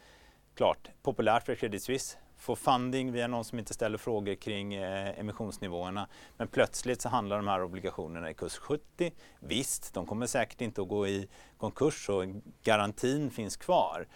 [0.55, 5.19] klart populärt för Credit Suisse få funding via någon som inte ställer frågor kring eh,
[5.19, 6.07] emissionsnivåerna.
[6.37, 9.11] Men plötsligt så handlar de här obligationerna i kurs 70.
[9.39, 11.27] Visst, de kommer säkert inte att gå i
[11.57, 12.23] konkurs och
[12.63, 14.07] garantin finns kvar.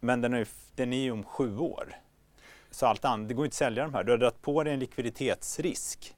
[0.00, 1.94] Men den är, den är ju om sju år.
[2.70, 4.04] Så allt annat, det går inte att sälja de här.
[4.04, 6.14] Du har dragit på dig en likviditetsrisk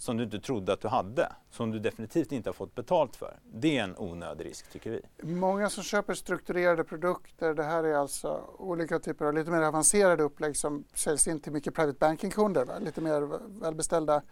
[0.00, 3.38] som du inte trodde att du hade, som du definitivt inte har fått betalt för.
[3.52, 5.32] Det är en onödig risk tycker vi.
[5.34, 10.22] Många som köper strukturerade produkter, det här är alltså olika typer av lite mer avancerade
[10.22, 14.22] upplägg som säljs in till mycket private banking-kunder, lite mer välbeställda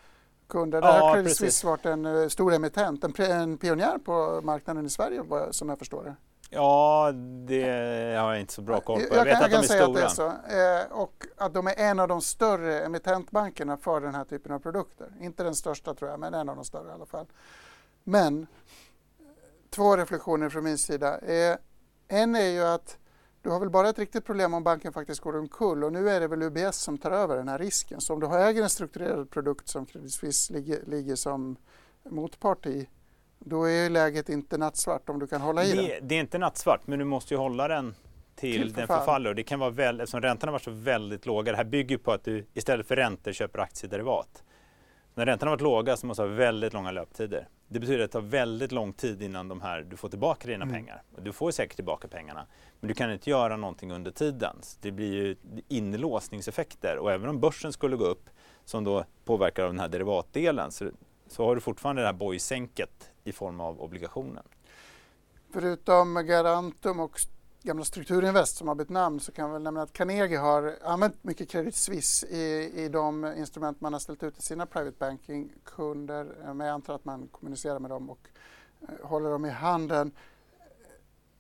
[0.47, 0.81] kunder.
[0.81, 4.87] Det här har Credit Suisse varit en uh, stor emittent, en, en pionjär på marknaden
[4.87, 6.17] i Sverige som jag förstår det.
[6.51, 7.13] Ja,
[7.47, 7.63] det
[8.17, 9.15] har jag inte så bra koll på.
[9.15, 9.85] Jag, jag vet kan, att de är stora.
[9.85, 10.27] Att det är så.
[10.27, 14.59] Eh, och att de är en av de större emittentbankerna för den här typen av
[14.59, 15.13] produkter.
[15.21, 17.27] Inte den största tror jag, men en av de större i alla fall.
[18.05, 18.47] Men
[19.71, 21.19] två reflektioner från min sida.
[21.19, 21.57] Eh,
[22.09, 22.99] en är ju att
[23.43, 26.21] du har väl bara ett riktigt problem om banken faktiskt går omkull och nu är
[26.21, 28.01] det väl UBS som tar över den här risken.
[28.01, 31.57] Så om du har äger en strukturerad produkt som Credit Suisse ligger, ligger som
[32.05, 32.89] motpart i
[33.39, 36.09] då är läget inte nattsvart om du kan hålla i det, den.
[36.09, 37.95] Det är inte nattsvart, men du måste ju hålla den
[38.35, 39.35] till, till den förfaller.
[39.35, 41.53] Det kan vara väl, eftersom räntorna var så väldigt låga.
[41.53, 44.43] Det här bygger på att du istället för räntor köper aktiederivat.
[45.15, 47.49] När räntorna varit låga så måste du ha väldigt långa löptider.
[47.69, 50.63] Det betyder att det tar väldigt lång tid innan de här, du får tillbaka dina
[50.63, 50.75] mm.
[50.75, 51.03] pengar.
[51.19, 52.47] Du får säkert tillbaka pengarna,
[52.81, 54.57] men du kan inte göra någonting under tiden.
[54.81, 55.37] Det blir ju
[55.69, 58.31] inlåsningseffekter och även om börsen skulle gå upp,
[58.65, 60.91] som då påverkar av den här derivatdelen, så,
[61.29, 64.45] så har du fortfarande det här bojsänket i form av obligationen.
[65.51, 67.21] Förutom Garantum och
[67.63, 71.25] gamla Strukturinvest som har bytt namn så kan jag väl nämna att Carnegie har använt
[71.25, 76.53] mycket Credit Suisse i, i de instrument man har ställt ut till sina private banking-kunder.
[76.55, 78.29] Men jag antar att man kommunicerar med dem och
[78.81, 80.13] eh, håller dem i handen.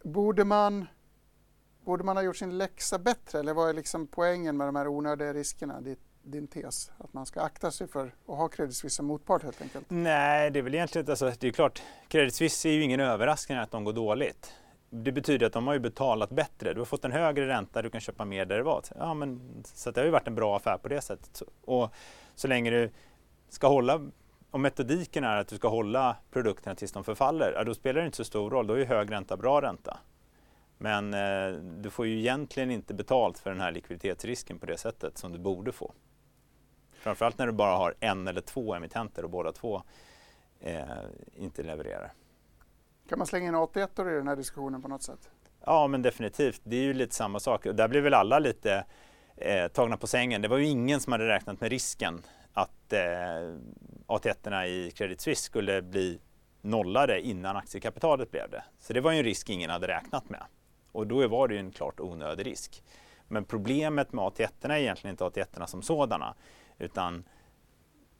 [0.02, 0.86] Borde man,
[1.84, 4.88] borde man ha gjort sin läxa bättre eller vad är liksom poängen med de här
[4.88, 5.80] onödiga riskerna?
[5.80, 6.00] Dit
[6.30, 6.90] din tes?
[6.98, 9.86] Att man ska akta sig för att ha Credit Suisse som motpart helt enkelt?
[9.88, 13.58] Nej, det är väl egentligen alltså, det är klart, Credit Suisse är ju ingen överraskning
[13.58, 14.54] att de går dåligt.
[14.90, 16.74] Det betyder att de har ju betalat bättre.
[16.74, 18.92] Du har fått en högre ränta, du kan köpa mer derivat.
[18.98, 21.42] Ja, men, så det har ju varit en bra affär på det sättet.
[21.64, 21.92] Och
[22.34, 22.90] så länge du
[23.48, 24.00] ska hålla
[24.50, 28.06] om metodiken är att du ska hålla produkterna tills de förfaller, ja, då spelar det
[28.06, 28.66] inte så stor roll.
[28.66, 29.98] Då är ju hög ränta bra ränta.
[30.78, 35.18] Men eh, du får ju egentligen inte betalt för den här likviditetsrisken på det sättet
[35.18, 35.92] som du borde få.
[36.98, 39.82] Framförallt när du bara har en eller två emittenter och båda två
[40.60, 40.82] eh,
[41.36, 42.12] inte levererar.
[43.08, 45.30] Kan man slänga in 81 i den här diskussionen på något sätt?
[45.64, 46.60] Ja, men definitivt.
[46.64, 47.64] Det är ju lite samma sak.
[47.64, 48.84] Där blev väl alla lite
[49.36, 50.42] eh, tagna på sängen.
[50.42, 52.22] Det var ju ingen som hade räknat med risken
[52.52, 52.98] att eh,
[54.06, 56.20] AT1 i Credit Suisse skulle bli
[56.60, 58.64] nollade innan aktiekapitalet blev det.
[58.78, 60.42] Så det var ju en risk ingen hade räknat med.
[60.92, 62.82] Och då var det ju en klart onödig risk.
[63.28, 66.34] Men problemet med AT1 är egentligen inte AT1 som sådana
[66.78, 67.24] utan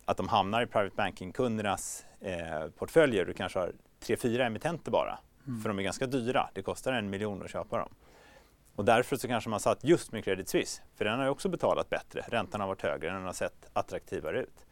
[0.05, 3.25] att de hamnar i private banking-kundernas eh, portföljer.
[3.25, 5.61] Du kanske har tre, fyra emittenter bara, mm.
[5.61, 6.51] för de är ganska dyra.
[6.55, 7.95] Det kostar en miljon att köpa dem.
[8.75, 11.49] Och därför så kanske man satt just med Credit Suisse, för den har ju också
[11.49, 12.25] betalat bättre.
[12.29, 14.67] Räntan har varit högre, den har sett attraktivare ut.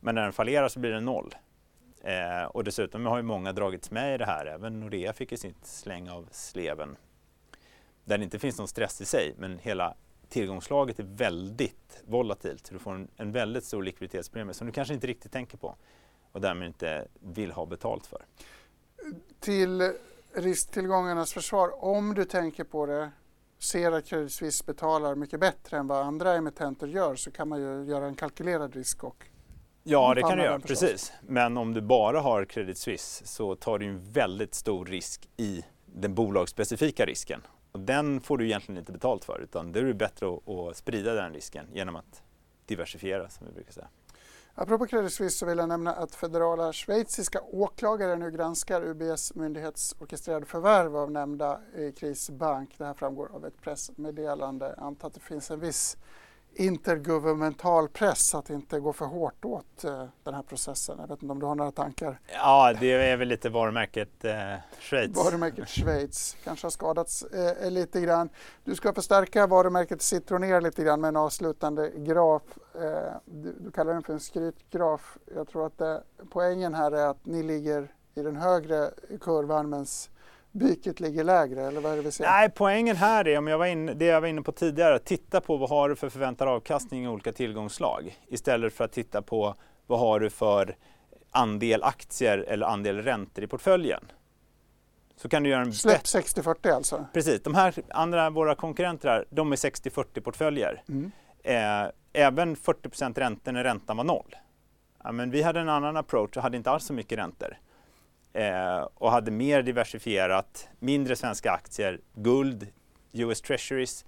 [0.00, 1.34] Men när den fallerar så blir den noll.
[2.02, 4.46] Eh, och dessutom har ju många dragits med i det här.
[4.46, 6.96] Även Nordea fick ju sitt släng av sleven.
[8.04, 9.94] Där det inte finns någon stress i sig, men hela
[10.28, 12.70] tillgångslaget är väldigt volatilt.
[12.70, 15.76] Du får en, en väldigt stor likviditetspremie som du kanske inte riktigt tänker på
[16.32, 18.24] och därmed inte vill ha betalt för.
[19.40, 19.92] Till
[20.34, 23.10] risktillgångarnas försvar, om du tänker på det,
[23.58, 27.60] ser att Credit Suisse betalar mycket bättre än vad andra emittenter gör så kan man
[27.60, 29.26] ju göra en kalkylerad risk och
[29.88, 31.12] Ja, det kan du göra, precis.
[31.20, 35.64] Men om du bara har Credit Suisse så tar du en väldigt stor risk i
[35.86, 37.40] den bolagsspecifika risken
[37.76, 41.14] och den får du egentligen inte betalt för utan det är bättre att, att sprida
[41.14, 42.22] den risken genom att
[42.66, 43.88] diversifiera som vi brukar säga.
[44.54, 50.46] Apropå Credit Suisse så vill jag nämna att federala schweiziska åklagare nu granskar UBS myndighetsorkestrerade
[50.46, 52.74] förvärv av nämnda eh, krisbank.
[52.78, 54.74] Det här framgår av ett pressmeddelande.
[54.76, 55.96] Jag antar att det finns en viss
[56.58, 60.96] intergovernmental press att inte gå för hårt åt eh, den här processen.
[60.98, 62.20] Jag vet inte om du har några tankar?
[62.32, 64.34] Ja, det är väl lite varumärket eh,
[64.80, 65.16] Schweiz.
[65.16, 68.28] Varumärket Schweiz kanske har skadats eh, lite grann.
[68.64, 72.42] Du ska förstärka varumärket Citroner lite grann med en avslutande graf.
[72.74, 75.18] Eh, du, du, kallar den för en skrytgraf.
[75.34, 78.90] Jag tror att det, poängen här är att ni ligger i den högre
[79.20, 79.86] kurvan medan
[80.56, 82.24] byket ligger lägre eller vad är det vi ser?
[82.24, 85.40] Nej, poängen här är, om jag var in, det jag var inne på tidigare, titta
[85.40, 89.54] på vad har du för förväntad avkastning i olika tillgångslag istället för att titta på
[89.86, 90.76] vad har du för
[91.30, 94.12] andel aktier eller andel räntor i portföljen.
[95.16, 97.06] Så kan du göra en Släpp 60-40 alltså?
[97.12, 100.82] Precis, de här andra, våra konkurrenter här, de är 60-40 portföljer.
[100.88, 101.10] Mm.
[101.42, 104.36] Eh, även 40 räntor när räntan var noll.
[105.04, 107.58] Ja, men vi hade en annan approach och hade inte alls så mycket räntor
[108.36, 112.66] eh, och hade mer diversifierat, mindre svenska aktier, guld,
[113.12, 114.04] US Treasuries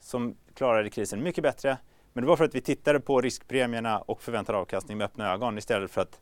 [0.00, 1.78] som klarade krisen mycket bättre.
[2.12, 5.58] Men det var för att vi tittade på riskpremierna och förväntad avkastning med öppna ögon
[5.58, 6.20] istället för att,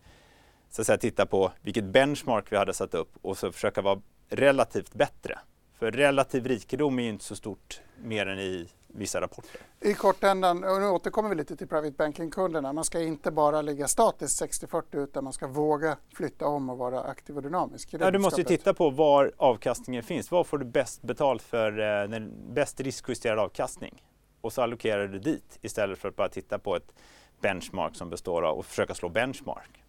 [0.70, 4.00] så att säga, titta på vilket benchmark vi hade satt upp och så försöka vara
[4.28, 5.38] relativt bättre.
[5.78, 9.60] För relativ rikedom är ju inte så stort mer än i vissa rapporter.
[9.80, 13.88] I kortändan, och nu återkommer vi lite till private banking-kunderna, man ska inte bara ligga
[13.88, 17.88] statiskt 60-40 utan man ska våga flytta om och vara aktiv och dynamisk.
[17.92, 20.30] Ja, du måste ju titta på var avkastningen finns.
[20.30, 24.02] Var får du bäst betalt för eh, den bäst riskjusterad avkastning?
[24.40, 26.94] Och så allokerar du dit istället för att bara titta på ett
[27.40, 29.85] benchmark som består av och försöka slå benchmark.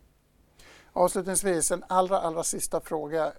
[0.97, 3.31] Avslutningsvis en allra, allra sista fråga.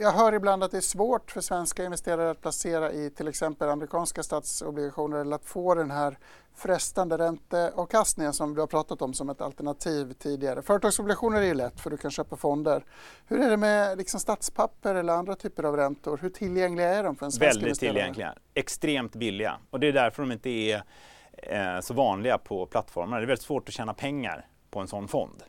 [0.00, 3.68] Jag hör ibland att det är svårt för svenska investerare att placera i till exempel
[3.68, 6.18] amerikanska statsobligationer eller att få den här
[6.56, 10.62] frestande ränteavkastningen som du har pratat om som ett alternativ tidigare.
[10.62, 12.84] Företagsobligationer är ju lätt för du kan köpa fonder.
[13.26, 16.18] Hur är det med liksom statspapper eller andra typer av räntor?
[16.22, 17.94] Hur tillgängliga är de för en svensk Väldigt investerare?
[17.94, 20.82] Väldigt tillgängliga, extremt billiga och det är därför de inte är
[21.32, 23.16] eh, så vanliga på plattformarna.
[23.16, 25.42] Det är väldigt svårt att tjäna pengar på en sån fond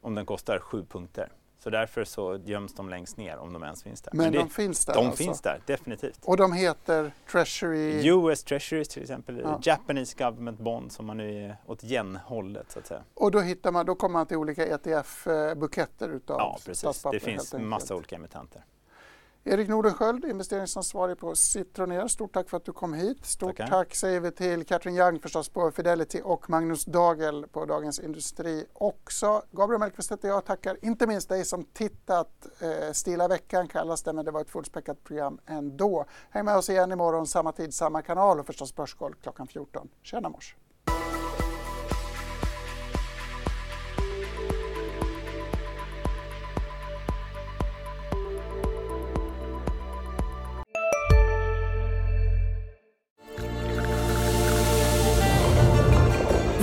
[0.00, 1.32] om den kostar sju punkter.
[1.60, 4.12] Så därför så göms de längst ner om de ens finns där.
[4.14, 5.24] Men, Men det, de finns där De alltså.
[5.24, 6.24] finns där, definitivt.
[6.24, 8.08] Och de heter Treasury?
[8.08, 9.60] US Treasuries till exempel, ja.
[9.62, 13.02] Japanese Government Bond som man nu är åt yen-hållet så att säga.
[13.14, 17.02] Och då hittar man, då kommer man till olika ETF-buketter utav Ja, precis.
[17.12, 18.64] Det finns massa olika emittenter.
[19.48, 22.08] Erik Nordenskjöld, investeringsansvarig på Citroner.
[22.08, 23.26] Stort tack för att du kom hit.
[23.26, 23.70] Stort Tackar.
[23.70, 28.66] tack säger vi till Katrin Young förstås på Fidelity och Magnus Dagel på Dagens Industri
[28.72, 29.42] också.
[29.50, 30.44] Gabriel Mellqvist heter jag.
[30.44, 32.46] Tackar inte minst dig som tittat.
[32.60, 36.04] Eh, Stilla veckan kallas det, men det var ett fullspäckat program ändå.
[36.30, 39.88] Häng med oss igen imorgon, samma tid, samma kanal och förstås Börskoll klockan 14.
[40.02, 40.56] Tjena mors!